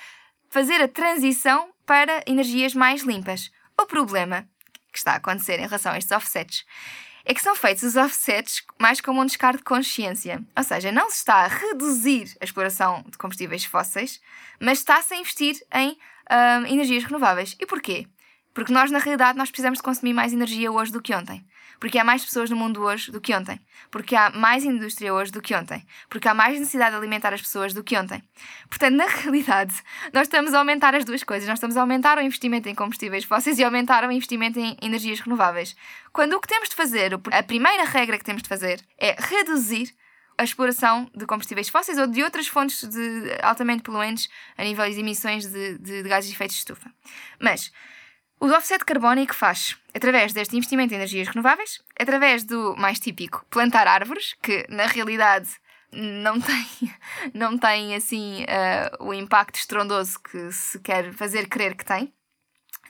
fazer 0.49 0.81
a 0.81 0.89
transição 0.89 1.69
para 1.85 2.21
energias 2.27 2.75
mais 2.75 3.03
limpas. 3.03 3.49
O 3.79 3.85
problema 3.85 4.45
que 4.91 4.97
está 4.97 5.13
a 5.13 5.15
acontecer 5.15 5.57
em 5.57 5.63
relação 5.65 5.93
a 5.93 5.97
estes 5.97 6.15
offsets 6.15 6.65
é 7.25 7.33
que 7.33 7.41
são 7.41 7.55
feitos 7.55 7.83
os 7.83 7.95
offsets 7.95 8.63
mais 8.79 8.99
como 8.99 9.21
um 9.21 9.25
descarte 9.25 9.59
de 9.59 9.63
consciência. 9.63 10.43
Ou 10.57 10.63
seja, 10.63 10.91
não 10.91 11.09
se 11.09 11.17
está 11.17 11.35
a 11.35 11.47
reduzir 11.47 12.35
a 12.41 12.43
exploração 12.43 13.03
de 13.09 13.17
combustíveis 13.17 13.63
fósseis, 13.63 14.19
mas 14.59 14.79
está-se 14.79 15.13
a 15.13 15.17
investir 15.17 15.55
em 15.73 15.97
um, 16.29 16.65
energias 16.65 17.03
renováveis. 17.03 17.55
E 17.59 17.65
porquê? 17.65 18.07
Porque 18.53 18.73
nós, 18.73 18.91
na 18.91 18.99
realidade, 18.99 19.37
nós 19.37 19.49
precisamos 19.49 19.79
de 19.79 19.83
consumir 19.83 20.13
mais 20.13 20.33
energia 20.33 20.71
hoje 20.71 20.91
do 20.91 21.01
que 21.01 21.15
ontem. 21.15 21.45
Porque 21.83 21.99
há 21.99 22.03
mais 22.05 22.23
pessoas 22.23 22.49
no 22.49 22.55
mundo 22.55 22.81
hoje 22.81 23.11
do 23.11 23.19
que 23.19 23.35
ontem. 23.35 23.59
Porque 23.91 24.15
há 24.15 24.29
mais 24.29 24.63
indústria 24.63 25.13
hoje 25.13 25.33
do 25.33 25.41
que 25.41 25.53
ontem. 25.53 25.85
Porque 26.09 26.29
há 26.29 26.33
mais 26.33 26.57
necessidade 26.57 26.91
de 26.91 26.95
alimentar 26.95 27.33
as 27.33 27.41
pessoas 27.41 27.73
do 27.73 27.83
que 27.83 27.97
ontem. 27.97 28.23
Portanto, 28.69 28.95
na 28.95 29.03
realidade, 29.19 29.75
nós 30.13 30.27
estamos 30.27 30.53
a 30.53 30.59
aumentar 30.59 30.95
as 30.95 31.03
duas 31.03 31.25
coisas. 31.25 31.45
Nós 31.45 31.57
estamos 31.57 31.75
a 31.75 31.81
aumentar 31.81 32.17
o 32.17 32.21
investimento 32.21 32.69
em 32.69 32.73
combustíveis 32.73 33.25
fósseis 33.25 33.59
e 33.59 33.65
aumentar 33.65 34.07
o 34.07 34.11
investimento 34.13 34.57
em 34.61 34.77
energias 34.81 35.19
renováveis. 35.19 35.75
Quando 36.13 36.37
o 36.37 36.39
que 36.39 36.47
temos 36.47 36.69
de 36.69 36.75
fazer, 36.75 37.19
a 37.33 37.43
primeira 37.43 37.83
regra 37.83 38.17
que 38.17 38.23
temos 38.23 38.43
de 38.43 38.47
fazer 38.47 38.79
é 38.97 39.17
reduzir 39.19 39.93
a 40.37 40.45
exploração 40.45 41.11
de 41.13 41.25
combustíveis 41.25 41.67
fósseis 41.67 41.97
ou 41.97 42.07
de 42.07 42.23
outras 42.23 42.47
fontes 42.47 42.87
de 42.87 43.37
altamente 43.41 43.83
poluentes 43.83 44.29
a 44.57 44.63
nível 44.63 44.89
de 44.89 45.01
emissões 45.01 45.47
de, 45.47 45.77
de, 45.79 46.01
de 46.01 46.07
gases 46.07 46.29
de 46.29 46.35
efeito 46.37 46.51
de 46.51 46.59
estufa. 46.59 46.89
Mas 47.41 47.73
o 48.43 48.51
offset 48.51 48.83
carbónico 48.83 49.33
faz 49.33 49.77
através 49.93 50.33
deste 50.33 50.57
investimento 50.57 50.93
em 50.93 50.97
energias 50.97 51.29
renováveis, 51.29 51.81
através 51.97 52.43
do 52.43 52.75
mais 52.75 52.99
típico 52.99 53.45
plantar 53.49 53.87
árvores, 53.87 54.35
que 54.41 54.65
na 54.67 54.85
realidade 54.85 55.47
não 55.93 56.41
tem, 56.41 56.65
não 57.33 57.57
tem 57.57 57.95
assim 57.95 58.43
uh, 58.43 59.05
o 59.05 59.13
impacto 59.13 59.55
estrondoso 59.55 60.19
que 60.19 60.51
se 60.51 60.77
quer 60.79 61.13
fazer 61.13 61.47
crer 61.47 61.73
que 61.73 61.85
tem. 61.85 62.13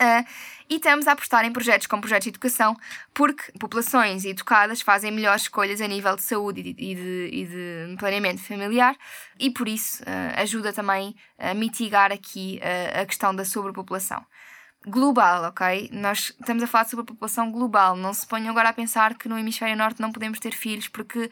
Uh, 0.01 0.25
e 0.67 0.77
estamos 0.77 1.07
a 1.07 1.11
apostar 1.11 1.45
em 1.45 1.53
projetos 1.53 1.85
como 1.85 2.01
projetos 2.01 2.23
de 2.23 2.29
educação, 2.29 2.75
porque 3.13 3.51
populações 3.59 4.25
educadas 4.25 4.81
fazem 4.81 5.11
melhores 5.11 5.43
escolhas 5.43 5.81
a 5.81 5.87
nível 5.87 6.15
de 6.15 6.23
saúde 6.23 6.61
e 6.61 6.73
de, 6.73 6.83
e 6.83 6.95
de, 6.95 7.29
e 7.31 7.45
de 7.45 7.97
planeamento 7.99 8.41
familiar, 8.41 8.97
e 9.39 9.51
por 9.51 9.67
isso 9.67 10.01
uh, 10.01 10.41
ajuda 10.41 10.73
também 10.73 11.15
a 11.37 11.53
mitigar 11.53 12.11
aqui 12.11 12.59
a 12.99 13.05
questão 13.05 13.35
da 13.35 13.45
sobrepopulação 13.45 14.25
global, 14.86 15.43
ok? 15.46 15.89
Nós 15.91 16.34
estamos 16.39 16.63
a 16.63 16.67
falar 16.67 16.86
sobre 16.86 17.04
a 17.04 17.06
população 17.06 17.52
global. 17.52 17.96
Não 17.96 18.13
se 18.13 18.26
ponham 18.28 18.50
agora 18.50 18.69
a 18.69 18.74
pensar 18.74 19.15
que 19.15 19.30
no 19.30 19.38
hemisfério 19.38 19.76
norte 19.78 20.02
não 20.02 20.12
podemos 20.12 20.39
ter 20.39 20.54
filhos 20.54 20.88
porque 20.88 21.30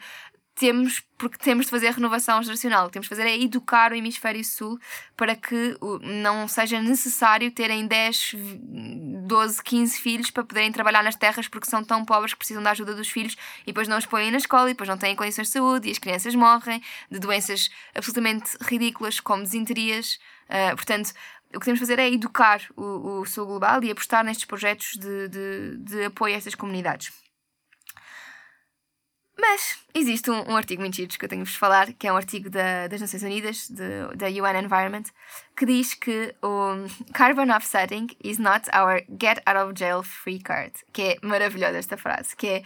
temos, 0.54 1.02
porque 1.16 1.38
temos 1.38 1.66
de 1.66 1.70
fazer 1.70 1.90
renovação 1.92 2.42
geracional. 2.42 2.84
O 2.84 2.86
que 2.88 2.92
temos 2.92 3.06
de 3.06 3.14
fazer 3.14 3.26
é 3.28 3.40
educar 3.40 3.92
o 3.92 3.94
hemisfério 3.94 4.44
sul 4.44 4.78
para 5.16 5.34
que 5.34 5.76
não 6.02 6.46
seja 6.46 6.80
necessário 6.80 7.50
terem 7.50 7.86
10, 7.86 8.34
12, 9.26 9.62
15 9.62 10.00
filhos 10.00 10.30
para 10.30 10.44
poderem 10.44 10.70
trabalhar 10.70 11.02
nas 11.02 11.16
terras 11.16 11.48
porque 11.48 11.68
são 11.68 11.82
tão 11.82 12.04
pobres 12.04 12.32
que 12.32 12.38
precisam 12.38 12.62
da 12.62 12.70
ajuda 12.70 12.94
dos 12.94 13.08
filhos 13.08 13.36
e 13.62 13.66
depois 13.66 13.88
não 13.88 13.98
os 13.98 14.06
põem 14.06 14.30
na 14.30 14.38
escola 14.38 14.70
e 14.70 14.72
depois 14.74 14.88
não 14.88 14.98
têm 14.98 15.16
condições 15.16 15.48
de 15.48 15.52
saúde 15.54 15.88
e 15.88 15.92
as 15.92 15.98
crianças 15.98 16.34
morrem 16.34 16.82
de 17.10 17.18
doenças 17.18 17.70
absolutamente 17.94 18.56
ridículas 18.60 19.20
como 19.20 19.42
desinterias. 19.42 20.18
Uh, 20.48 20.76
portanto, 20.76 21.12
o 21.54 21.60
que 21.60 21.64
temos 21.64 21.80
de 21.80 21.86
fazer 21.86 21.98
é 21.98 22.08
educar 22.10 22.60
o, 22.76 23.20
o 23.20 23.26
Sul 23.26 23.46
Global 23.46 23.82
e 23.82 23.90
apostar 23.90 24.24
nestes 24.24 24.44
projetos 24.44 24.96
de, 24.98 25.28
de, 25.28 25.76
de 25.78 26.04
apoio 26.04 26.34
a 26.34 26.38
estas 26.38 26.54
comunidades. 26.54 27.12
Mas 29.38 29.78
existe 29.94 30.30
um, 30.30 30.52
um 30.52 30.56
artigo 30.56 30.82
muito 30.82 30.96
que 30.96 31.24
eu 31.24 31.28
tenho-vos 31.28 31.56
falar, 31.56 31.92
que 31.94 32.06
é 32.06 32.12
um 32.12 32.16
artigo 32.16 32.48
da, 32.48 32.86
das 32.86 33.00
Nações 33.00 33.22
Unidas, 33.22 33.68
de, 33.68 34.14
da 34.14 34.28
UN 34.28 34.64
Environment, 34.64 35.04
que 35.56 35.66
diz 35.66 35.94
que 35.94 36.34
o 36.42 36.86
carbon 37.12 37.50
offsetting 37.52 38.08
is 38.22 38.38
not 38.38 38.68
our 38.76 39.02
get 39.20 39.42
out 39.46 39.58
of 39.58 39.72
jail 39.76 40.02
free 40.02 40.38
card. 40.38 40.72
Que 40.92 41.02
é 41.02 41.26
maravilhosa 41.26 41.78
esta 41.78 41.96
frase, 41.96 42.36
que 42.36 42.46
é 42.46 42.62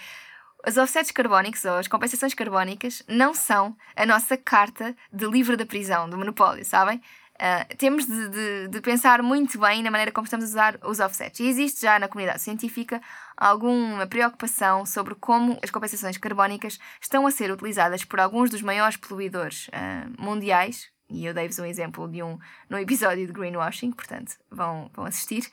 os 0.66 0.77
offsets 0.77 1.12
carbónicos 1.12 1.64
ou 1.64 1.77
as 1.77 1.87
compensações 1.87 2.35
carbónicas 2.35 3.03
não 3.09 3.33
são 3.33 3.77
a 3.94 4.05
nossa 4.05 4.37
carta 4.37 4.96
de 5.12 5.27
livre 5.27 5.57
da 5.57 5.64
prisão, 5.64 6.11
do 6.11 6.18
monopólio, 6.18 6.64
sabem? 6.64 7.01
Uh, 7.37 7.77
temos 7.77 8.07
de, 8.07 8.29
de, 8.29 8.68
de, 8.68 8.81
pensar 8.81 9.22
muito 9.22 9.59
bem 9.59 9.83
na 9.83 9.90
maneira 9.90 10.11
como 10.11 10.25
estamos 10.25 10.46
a 10.46 10.49
usar 10.49 10.79
os 10.83 11.01
offsets. 11.01 11.38
E 11.40 11.46
existe 11.46 11.83
já 11.83 11.99
na 11.99 12.09
comunidade 12.09 12.40
científica 12.40 13.01
alguma 13.37 14.07
preocupação 14.07 14.87
sobre 14.87 15.14
como 15.14 15.59
as 15.62 15.70
compensações 15.70 16.16
carbónicas 16.16 16.79
estão 17.01 17.27
a 17.27 17.31
ser 17.31 17.51
utilizadas 17.51 18.05
por 18.05 18.20
alguns 18.20 18.49
dos 18.49 18.62
maiores 18.62 18.96
poluidores 18.96 19.68
uh, 19.68 20.22
mundiais. 20.22 20.90
E 21.09 21.25
eu 21.25 21.33
dei-vos 21.33 21.59
um 21.59 21.64
exemplo 21.64 22.09
de 22.09 22.20
um 22.20 22.37
no 22.68 22.79
episódio 22.79 23.27
de 23.27 23.33
Greenwashing, 23.33 23.92
portanto 23.92 24.33
vão, 24.51 24.90
vão 24.92 25.05
assistir, 25.05 25.49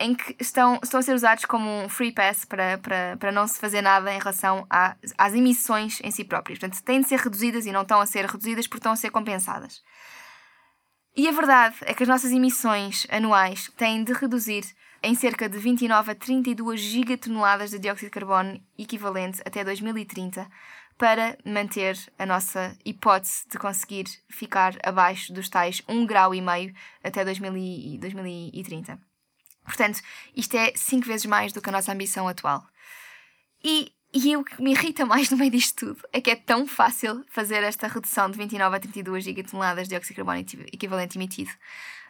em 0.00 0.16
que 0.16 0.34
estão, 0.40 0.80
estão 0.82 0.98
a 0.98 1.02
ser 1.02 1.14
usados 1.14 1.44
como 1.44 1.84
um 1.84 1.88
free 1.88 2.10
pass 2.10 2.44
para, 2.44 2.78
para, 2.78 3.16
para 3.16 3.30
não 3.30 3.46
se 3.46 3.60
fazer 3.60 3.82
nada 3.82 4.12
em 4.12 4.18
relação 4.18 4.66
a, 4.68 4.96
às 5.16 5.32
emissões 5.32 6.00
em 6.02 6.10
si 6.10 6.24
próprias. 6.24 6.58
Portanto, 6.58 6.82
têm 6.82 7.02
de 7.02 7.06
ser 7.06 7.20
reduzidas 7.20 7.66
e 7.66 7.72
não 7.72 7.82
estão 7.82 8.00
a 8.00 8.06
ser 8.06 8.24
reduzidas 8.24 8.66
porque 8.66 8.78
estão 8.78 8.92
a 8.92 8.96
ser 8.96 9.10
compensadas. 9.10 9.80
E 11.16 11.26
a 11.26 11.32
verdade 11.32 11.76
é 11.86 11.94
que 11.94 12.02
as 12.02 12.08
nossas 12.10 12.30
emissões 12.30 13.06
anuais 13.08 13.72
têm 13.74 14.04
de 14.04 14.12
reduzir 14.12 14.66
em 15.02 15.14
cerca 15.14 15.48
de 15.48 15.56
29 15.56 16.10
a 16.10 16.14
32 16.14 16.78
gigatoneladas 16.78 17.70
de 17.70 17.78
dióxido 17.78 18.08
de 18.08 18.10
carbono 18.10 18.60
equivalente 18.76 19.40
até 19.42 19.64
2030 19.64 20.46
para 20.98 21.38
manter 21.42 21.96
a 22.18 22.26
nossa 22.26 22.76
hipótese 22.84 23.48
de 23.48 23.58
conseguir 23.58 24.04
ficar 24.28 24.76
abaixo 24.84 25.32
dos 25.32 25.48
tais 25.48 25.80
1,5 25.82 26.06
grau 26.06 26.34
e 26.34 26.42
meio 26.42 26.74
até 27.02 27.24
2030. 27.24 29.00
Portanto, 29.64 30.00
isto 30.34 30.54
é 30.54 30.72
5 30.76 31.06
vezes 31.06 31.24
mais 31.24 31.50
do 31.50 31.62
que 31.62 31.70
a 31.70 31.72
nossa 31.72 31.92
ambição 31.92 32.28
atual. 32.28 32.62
E 33.64 33.90
e 34.16 34.34
o 34.34 34.42
que 34.42 34.62
me 34.62 34.72
irrita 34.72 35.04
mais 35.04 35.28
no 35.28 35.36
meio 35.36 35.50
disto 35.50 35.88
tudo 35.88 36.08
é 36.10 36.22
que 36.22 36.30
é 36.30 36.36
tão 36.36 36.66
fácil 36.66 37.22
fazer 37.28 37.62
esta 37.62 37.86
redução 37.86 38.30
de 38.30 38.38
29 38.38 38.76
a 38.76 38.80
32 38.80 39.24
gigatoneladas 39.24 39.84
de 39.84 39.90
dióxido 39.90 40.14
de 40.14 40.16
carbono 40.16 40.38
equivalente 40.72 41.18
emitido. 41.18 41.50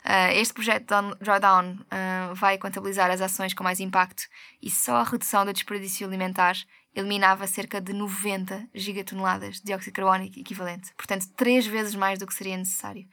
Uh, 0.05 0.31
este 0.35 0.55
projeto 0.55 0.87
Drawdown 1.21 1.73
uh, 1.73 2.35
vai 2.37 2.59
contabilizar 2.59 3.11
as 3.11 3.21
ações 3.21 3.53
com 3.55 3.64
mais 3.64 3.81
impacto 3.81 4.23
e 4.62 4.71
só 4.71 4.99
a 4.99 5.03
redução 5.03 5.45
do 5.45 5.53
desperdício 5.53 6.07
alimentar 6.07 6.55
eliminava 6.95 7.45
cerca 7.49 7.81
de 7.81 7.92
90 7.92 8.69
gigatoneladas 8.73 9.57
de 9.57 9.64
dióxido 9.64 9.92
de 9.92 10.01
carbono 10.01 10.25
equivalente. 10.25 10.92
Portanto, 10.97 11.27
três 11.37 11.66
vezes 11.66 11.97
mais 11.97 12.21
do 12.21 12.27
que 12.27 12.35
seria 12.35 12.57
necessário. 12.57 13.05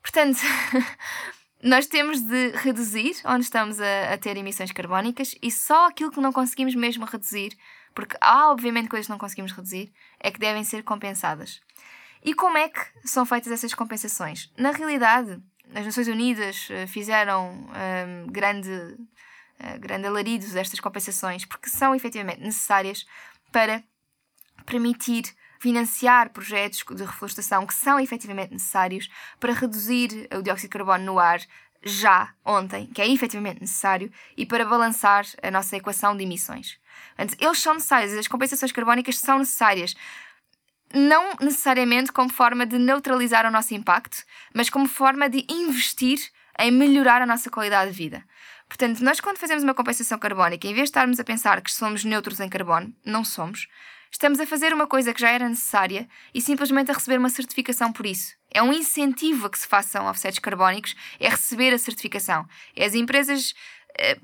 Portanto, 0.00 0.38
nós 1.62 1.86
temos 1.86 2.22
de 2.22 2.52
reduzir 2.52 3.16
onde 3.26 3.44
estamos 3.44 3.78
a, 3.78 4.14
a 4.14 4.16
ter 4.16 4.34
emissões 4.38 4.72
carbónicas 4.72 5.34
e 5.42 5.50
só 5.50 5.88
aquilo 5.88 6.10
que 6.10 6.22
não 6.22 6.32
conseguimos 6.32 6.74
mesmo 6.74 7.04
reduzir 7.04 7.54
porque 7.94 8.16
há 8.20 8.50
obviamente 8.50 8.88
coisas 8.88 9.06
que 9.06 9.12
não 9.12 9.18
conseguimos 9.18 9.52
reduzir, 9.52 9.92
é 10.20 10.30
que 10.30 10.38
devem 10.38 10.64
ser 10.64 10.82
compensadas. 10.82 11.60
E 12.22 12.34
como 12.34 12.58
é 12.58 12.68
que 12.68 12.80
são 13.04 13.24
feitas 13.24 13.52
essas 13.52 13.74
compensações? 13.74 14.52
Na 14.56 14.70
realidade, 14.70 15.40
as 15.74 15.84
Nações 15.84 16.08
Unidas 16.08 16.68
uh, 16.70 16.88
fizeram 16.88 17.50
um, 17.50 18.26
grande, 18.26 18.70
uh, 18.70 19.78
grande 19.80 20.06
alarido 20.06 20.46
destas 20.48 20.80
compensações, 20.80 21.44
porque 21.44 21.68
são 21.68 21.94
efetivamente 21.94 22.40
necessárias 22.40 23.06
para 23.52 23.82
permitir 24.66 25.24
financiar 25.60 26.30
projetos 26.30 26.84
de 26.94 27.04
reflorestação 27.04 27.66
que 27.66 27.74
são 27.74 27.98
efetivamente 27.98 28.52
necessários 28.52 29.08
para 29.40 29.52
reduzir 29.52 30.28
o 30.32 30.42
dióxido 30.42 30.70
de 30.70 30.78
carbono 30.78 31.04
no 31.04 31.18
ar 31.18 31.40
já 31.82 32.34
ontem, 32.44 32.86
que 32.86 33.00
é 33.00 33.08
efetivamente 33.08 33.60
necessário, 33.60 34.10
e 34.36 34.44
para 34.44 34.64
balançar 34.64 35.24
a 35.42 35.50
nossa 35.50 35.76
equação 35.76 36.16
de 36.16 36.24
emissões. 36.24 36.78
Eles 37.38 37.58
são 37.58 37.74
necessários, 37.74 38.12
as 38.14 38.28
compensações 38.28 38.72
carbónicas 38.72 39.18
são 39.18 39.38
necessárias. 39.38 39.94
Não 40.94 41.34
necessariamente 41.40 42.12
como 42.12 42.32
forma 42.32 42.64
de 42.64 42.78
neutralizar 42.78 43.46
o 43.46 43.50
nosso 43.50 43.74
impacto, 43.74 44.24
mas 44.54 44.70
como 44.70 44.88
forma 44.88 45.28
de 45.28 45.44
investir 45.48 46.18
em 46.58 46.70
melhorar 46.70 47.22
a 47.22 47.26
nossa 47.26 47.50
qualidade 47.50 47.90
de 47.90 47.96
vida. 47.96 48.24
Portanto, 48.68 49.00
nós 49.00 49.20
quando 49.20 49.38
fazemos 49.38 49.62
uma 49.62 49.74
compensação 49.74 50.18
carbónica, 50.18 50.66
em 50.66 50.74
vez 50.74 50.84
de 50.84 50.90
estarmos 50.90 51.18
a 51.18 51.24
pensar 51.24 51.60
que 51.62 51.72
somos 51.72 52.04
neutros 52.04 52.38
em 52.40 52.48
carbono, 52.48 52.92
não 53.04 53.24
somos, 53.24 53.66
estamos 54.10 54.38
a 54.40 54.46
fazer 54.46 54.74
uma 54.74 54.86
coisa 54.86 55.14
que 55.14 55.20
já 55.20 55.30
era 55.30 55.48
necessária 55.48 56.06
e 56.34 56.40
simplesmente 56.40 56.90
a 56.90 56.94
receber 56.94 57.18
uma 57.18 57.30
certificação 57.30 57.92
por 57.92 58.04
isso. 58.04 58.34
É 58.50 58.62
um 58.62 58.72
incentivo 58.72 59.46
a 59.46 59.50
que 59.50 59.58
se 59.58 59.66
façam 59.66 60.06
offsets 60.06 60.38
carbónicos, 60.38 60.94
é 61.18 61.28
receber 61.28 61.72
a 61.72 61.78
certificação. 61.78 62.46
É 62.74 62.84
as 62.84 62.94
empresas 62.94 63.54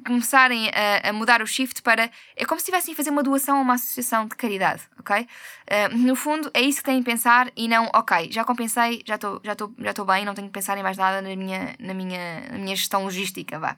começarem 0.04 0.70
a, 0.70 1.08
a, 1.08 1.12
mudar 1.12 1.42
o 1.42 1.46
shift 1.46 1.82
para. 1.82 2.10
É 2.36 2.44
como 2.44 2.60
se 2.60 2.64
estivessem 2.64 2.94
a 2.94 2.96
fazer 2.96 3.10
uma 3.10 3.22
doação 3.22 3.58
a 3.58 3.60
uma 3.60 3.74
associação 3.74 4.26
de 4.26 4.36
caridade, 4.36 4.82
ok? 4.98 5.22
Uh, 5.22 5.96
no 5.96 6.14
fundo, 6.16 6.50
é 6.54 6.60
isso 6.60 6.78
que 6.78 6.84
têm 6.84 6.98
de 6.98 7.04
pensar 7.04 7.50
e 7.56 7.68
não, 7.68 7.90
ok, 7.94 8.30
já 8.30 8.44
compensei, 8.44 9.02
já 9.06 9.16
estou 9.16 9.40
já 9.42 9.54
já 9.78 10.04
bem, 10.04 10.24
não 10.24 10.34
tenho 10.34 10.48
que 10.48 10.52
pensar 10.52 10.78
em 10.78 10.82
mais 10.82 10.96
nada 10.96 11.20
na 11.20 11.34
minha, 11.34 11.74
na 11.78 11.94
minha, 11.94 12.40
na 12.50 12.58
minha 12.58 12.76
gestão 12.76 13.04
logística, 13.04 13.58
vá. 13.58 13.76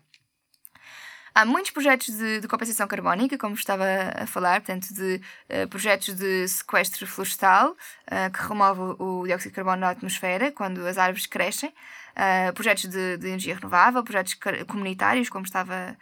Há 1.37 1.45
muitos 1.45 1.71
projetos 1.71 2.17
de, 2.17 2.41
de, 2.41 2.49
compensação 2.49 2.89
carbónica, 2.89 3.37
como 3.37 3.55
estava 3.55 3.85
a 4.17 4.27
falar, 4.27 4.63
portanto, 4.63 4.89
de 4.95 5.21
uh, 5.51 5.69
projetos 5.69 6.15
de 6.15 6.49
sequestro 6.49 7.07
florestal, 7.07 7.73
uh, 7.73 8.33
que 8.33 8.49
remove 8.49 8.81
o, 8.99 9.21
o 9.21 9.27
dióxido 9.27 9.51
de 9.51 9.57
carbono 9.57 9.83
da 9.83 9.91
atmosfera 9.91 10.51
quando 10.51 10.87
as 10.87 10.97
árvores 10.97 11.27
crescem, 11.27 11.75
uh, 12.17 12.53
projetos 12.55 12.89
de, 12.89 13.17
de, 13.19 13.29
energia 13.29 13.55
renovável, 13.55 14.03
projetos 14.03 14.37
comunitários, 14.67 15.29
como 15.29 15.45
estava 15.45 15.97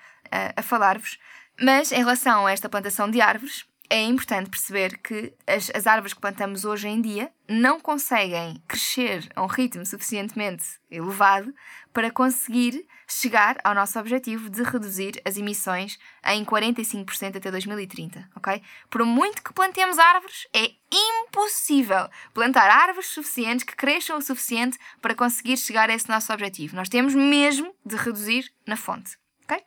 a 0.56 0.62
falar-vos. 0.62 1.18
Mas 1.60 1.92
em 1.92 1.98
relação 1.98 2.46
a 2.46 2.52
esta 2.52 2.68
plantação 2.68 3.08
de 3.08 3.20
árvores, 3.20 3.64
é 3.90 4.02
importante 4.02 4.50
perceber 4.50 4.98
que 4.98 5.32
as, 5.46 5.70
as 5.74 5.86
árvores 5.86 6.14
que 6.14 6.20
plantamos 6.20 6.64
hoje 6.64 6.88
em 6.88 7.00
dia 7.00 7.30
não 7.48 7.78
conseguem 7.78 8.62
crescer 8.66 9.28
a 9.36 9.42
um 9.42 9.46
ritmo 9.46 9.84
suficientemente 9.84 10.64
elevado 10.90 11.54
para 11.92 12.10
conseguir 12.10 12.86
chegar 13.06 13.58
ao 13.62 13.74
nosso 13.74 13.98
objetivo 13.98 14.48
de 14.48 14.62
reduzir 14.62 15.20
as 15.24 15.36
emissões 15.36 15.98
em 16.24 16.44
45% 16.44 17.36
até 17.36 17.50
2030, 17.50 18.30
ok? 18.34 18.62
Por 18.90 19.04
muito 19.04 19.42
que 19.42 19.52
plantemos 19.52 19.98
árvores, 19.98 20.48
é 20.54 20.72
impossível 20.94 22.08
plantar 22.32 22.70
árvores 22.70 23.08
suficientes 23.08 23.64
que 23.64 23.76
cresçam 23.76 24.16
o 24.18 24.22
suficiente 24.22 24.78
para 25.00 25.14
conseguir 25.14 25.56
chegar 25.56 25.90
a 25.90 25.94
esse 25.94 26.08
nosso 26.08 26.32
objetivo. 26.32 26.76
Nós 26.76 26.88
temos 26.88 27.14
mesmo 27.14 27.74
de 27.84 27.96
reduzir 27.96 28.52
na 28.66 28.76
fonte, 28.76 29.16
ok? 29.42 29.60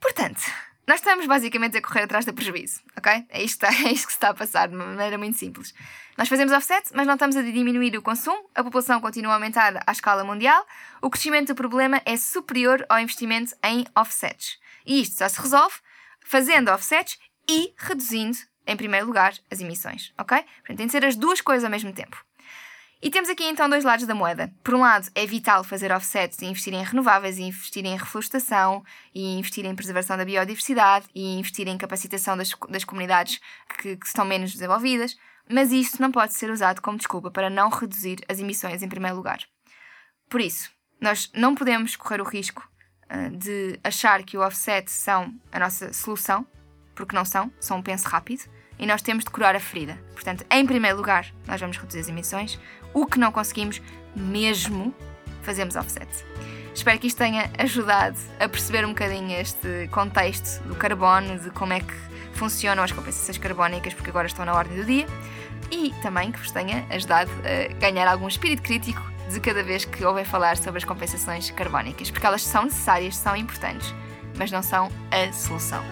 Portanto, 0.00 0.42
nós 0.86 1.00
estamos 1.00 1.26
basicamente 1.26 1.76
a 1.76 1.82
correr 1.82 2.02
atrás 2.02 2.24
do 2.24 2.32
prejuízo, 2.32 2.80
ok? 2.96 3.26
É 3.28 3.42
isto, 3.42 3.64
é 3.66 3.92
isto 3.92 4.06
que 4.06 4.12
se 4.12 4.18
está 4.18 4.30
a 4.30 4.34
passar 4.34 4.68
de 4.68 4.76
uma 4.76 4.86
maneira 4.86 5.18
muito 5.18 5.36
simples. 5.36 5.74
Nós 6.16 6.28
fazemos 6.28 6.52
offset, 6.52 6.90
mas 6.94 7.06
não 7.06 7.14
estamos 7.14 7.36
a 7.36 7.42
diminuir 7.42 7.96
o 7.96 8.02
consumo, 8.02 8.48
a 8.54 8.62
população 8.62 9.00
continua 9.00 9.32
a 9.32 9.34
aumentar 9.34 9.82
à 9.84 9.92
escala 9.92 10.22
mundial, 10.22 10.64
o 11.02 11.10
crescimento 11.10 11.48
do 11.48 11.54
problema 11.54 12.00
é 12.04 12.16
superior 12.16 12.86
ao 12.88 13.00
investimento 13.00 13.54
em 13.64 13.84
offsets. 13.96 14.58
E 14.86 15.00
isto 15.00 15.18
só 15.18 15.28
se 15.28 15.40
resolve 15.40 15.74
fazendo 16.24 16.70
offsets 16.70 17.18
e 17.48 17.74
reduzindo, 17.76 18.38
em 18.66 18.76
primeiro 18.76 19.06
lugar, 19.06 19.34
as 19.50 19.60
emissões, 19.60 20.12
ok? 20.18 20.38
Portanto, 20.58 20.76
tem 20.76 20.86
de 20.86 20.92
ser 20.92 21.04
as 21.04 21.16
duas 21.16 21.40
coisas 21.40 21.64
ao 21.64 21.70
mesmo 21.70 21.92
tempo. 21.92 22.24
E 23.02 23.10
temos 23.10 23.28
aqui 23.28 23.44
então 23.44 23.68
dois 23.68 23.84
lados 23.84 24.06
da 24.06 24.14
moeda. 24.14 24.52
Por 24.64 24.74
um 24.74 24.80
lado, 24.80 25.08
é 25.14 25.26
vital 25.26 25.62
fazer 25.62 25.92
offsets 25.92 26.40
e 26.40 26.46
investir 26.46 26.72
em 26.72 26.82
renováveis, 26.82 27.38
e 27.38 27.42
investir 27.42 27.84
em 27.84 27.96
reflorestação, 27.96 28.82
e 29.14 29.38
investir 29.38 29.66
em 29.66 29.74
preservação 29.74 30.16
da 30.16 30.24
biodiversidade, 30.24 31.06
e 31.14 31.38
investir 31.38 31.68
em 31.68 31.76
capacitação 31.76 32.36
das, 32.36 32.50
das 32.70 32.84
comunidades 32.84 33.38
que, 33.78 33.96
que 33.96 34.06
estão 34.06 34.24
menos 34.24 34.52
desenvolvidas, 34.52 35.16
mas 35.48 35.72
isto 35.72 36.00
não 36.00 36.10
pode 36.10 36.32
ser 36.32 36.50
usado 36.50 36.80
como 36.80 36.98
desculpa 36.98 37.30
para 37.30 37.50
não 37.50 37.68
reduzir 37.68 38.24
as 38.28 38.40
emissões 38.40 38.82
em 38.82 38.88
primeiro 38.88 39.16
lugar. 39.16 39.40
Por 40.28 40.40
isso, 40.40 40.70
nós 41.00 41.30
não 41.34 41.54
podemos 41.54 41.94
correr 41.96 42.20
o 42.20 42.24
risco 42.24 42.66
uh, 43.10 43.36
de 43.36 43.78
achar 43.84 44.22
que 44.22 44.36
o 44.38 44.44
offset 44.44 44.90
são 44.90 45.32
a 45.52 45.60
nossa 45.60 45.92
solução, 45.92 46.46
porque 46.94 47.14
não 47.14 47.24
são, 47.24 47.52
são 47.60 47.78
um 47.78 47.82
penso 47.82 48.08
rápido, 48.08 48.50
e 48.78 48.86
nós 48.86 49.02
temos 49.02 49.24
de 49.24 49.30
curar 49.30 49.54
a 49.56 49.60
ferida. 49.60 49.98
Portanto, 50.12 50.44
em 50.50 50.66
primeiro 50.66 50.96
lugar, 50.96 51.26
nós 51.46 51.60
vamos 51.60 51.76
reduzir 51.76 52.00
as 52.00 52.08
emissões. 52.08 52.58
O 52.92 53.06
que 53.06 53.18
não 53.18 53.30
conseguimos, 53.32 53.80
mesmo, 54.14 54.94
fazemos 55.42 55.76
offset. 55.76 56.08
Espero 56.74 56.98
que 56.98 57.06
isto 57.06 57.16
tenha 57.16 57.50
ajudado 57.58 58.18
a 58.38 58.48
perceber 58.48 58.84
um 58.84 58.90
bocadinho 58.90 59.38
este 59.40 59.88
contexto 59.90 60.62
do 60.64 60.74
carbono, 60.74 61.38
de 61.38 61.50
como 61.50 61.72
é 61.72 61.80
que 61.80 61.94
funcionam 62.34 62.82
as 62.82 62.92
compensações 62.92 63.38
carbónicas, 63.38 63.94
porque 63.94 64.10
agora 64.10 64.26
estão 64.26 64.44
na 64.44 64.54
ordem 64.54 64.76
do 64.76 64.84
dia, 64.84 65.06
e 65.70 65.94
também 66.02 66.30
que 66.30 66.38
vos 66.38 66.50
tenha 66.50 66.84
ajudado 66.90 67.30
a 67.44 67.72
ganhar 67.74 68.06
algum 68.06 68.28
espírito 68.28 68.62
crítico 68.62 69.02
de 69.30 69.40
cada 69.40 69.62
vez 69.62 69.84
que 69.84 70.04
ouvem 70.04 70.24
falar 70.24 70.56
sobre 70.56 70.78
as 70.78 70.84
compensações 70.84 71.50
carbónicas, 71.50 72.10
porque 72.10 72.26
elas 72.26 72.42
são 72.42 72.64
necessárias, 72.64 73.16
são 73.16 73.34
importantes, 73.34 73.94
mas 74.36 74.50
não 74.50 74.62
são 74.62 74.90
a 75.10 75.32
solução. 75.32 75.82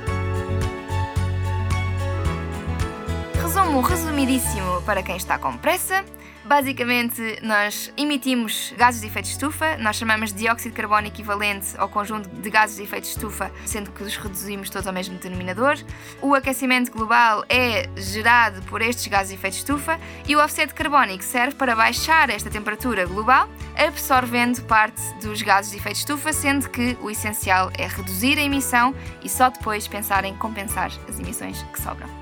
Resumo 3.54 3.82
resumidíssimo 3.82 4.82
para 4.82 5.00
quem 5.00 5.16
está 5.16 5.38
com 5.38 5.56
pressa. 5.56 6.04
Basicamente, 6.44 7.38
nós 7.40 7.92
emitimos 7.96 8.74
gases 8.76 9.00
de 9.00 9.06
efeito 9.06 9.26
de 9.26 9.30
estufa, 9.30 9.76
nós 9.76 9.94
chamamos 9.94 10.32
de 10.32 10.40
dióxido 10.40 10.72
de 10.72 10.76
carbono 10.76 11.06
equivalente 11.06 11.68
ao 11.78 11.88
conjunto 11.88 12.28
de 12.28 12.50
gases 12.50 12.78
de 12.78 12.82
efeito 12.82 13.04
de 13.04 13.10
estufa, 13.10 13.52
sendo 13.64 13.92
que 13.92 14.02
os 14.02 14.16
reduzimos 14.16 14.68
todos 14.70 14.88
ao 14.88 14.92
mesmo 14.92 15.16
denominador. 15.18 15.78
O 16.20 16.34
aquecimento 16.34 16.90
global 16.90 17.44
é 17.48 17.88
gerado 17.96 18.60
por 18.62 18.82
estes 18.82 19.06
gases 19.06 19.28
de 19.28 19.36
efeito 19.36 19.54
de 19.54 19.60
estufa 19.60 20.00
e 20.26 20.34
o 20.34 20.42
offset 20.42 20.74
carbónico 20.74 21.22
serve 21.22 21.54
para 21.54 21.76
baixar 21.76 22.30
esta 22.30 22.50
temperatura 22.50 23.06
global, 23.06 23.48
absorvendo 23.76 24.62
parte 24.64 25.00
dos 25.22 25.42
gases 25.42 25.70
de 25.70 25.78
efeito 25.78 25.94
de 25.94 26.00
estufa, 26.00 26.32
sendo 26.32 26.68
que 26.68 26.98
o 27.00 27.08
essencial 27.08 27.70
é 27.78 27.86
reduzir 27.86 28.36
a 28.36 28.42
emissão 28.42 28.92
e 29.22 29.28
só 29.28 29.48
depois 29.48 29.86
pensar 29.86 30.24
em 30.24 30.34
compensar 30.38 30.90
as 31.08 31.20
emissões 31.20 31.62
que 31.72 31.80
sobram. 31.80 32.13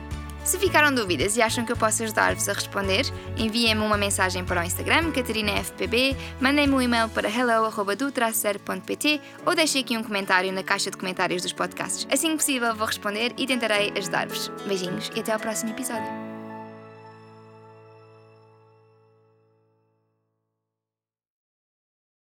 Se 0.45 0.59
ficaram 0.59 0.93
dúvidas 0.93 1.37
e 1.37 1.43
acham 1.43 1.65
que 1.65 1.73
eu 1.73 1.77
posso 1.77 2.03
ajudar-vos 2.03 2.49
a 2.49 2.53
responder, 2.53 3.07
enviem-me 3.37 3.81
uma 3.81 3.97
mensagem 3.97 4.45
para 4.45 4.61
o 4.61 4.65
Instagram, 4.65 5.13
CatarinaFPB, 5.13 6.17
mandem-me 6.41 6.75
um 6.75 6.83
e-mail 6.83 7.09
para 7.09 7.29
hello.do-0.pt 7.29 9.21
ou 9.47 9.55
deixem 9.55 9.83
aqui 9.83 9.97
um 9.97 10.03
comentário 10.03 10.53
na 10.53 10.63
caixa 10.63 10.91
de 10.91 10.97
comentários 10.97 11.43
dos 11.43 11.53
podcasts. 11.53 12.07
Assim 12.11 12.31
que 12.31 12.37
possível 12.39 12.75
vou 12.75 12.87
responder 12.87 13.33
e 13.39 13.47
tentarei 13.47 13.93
ajudar-vos. 13.97 14.49
Beijinhos 14.67 15.11
e 15.15 15.21
até 15.21 15.33
ao 15.33 15.39
próximo 15.39 15.71
episódio. 15.71 16.32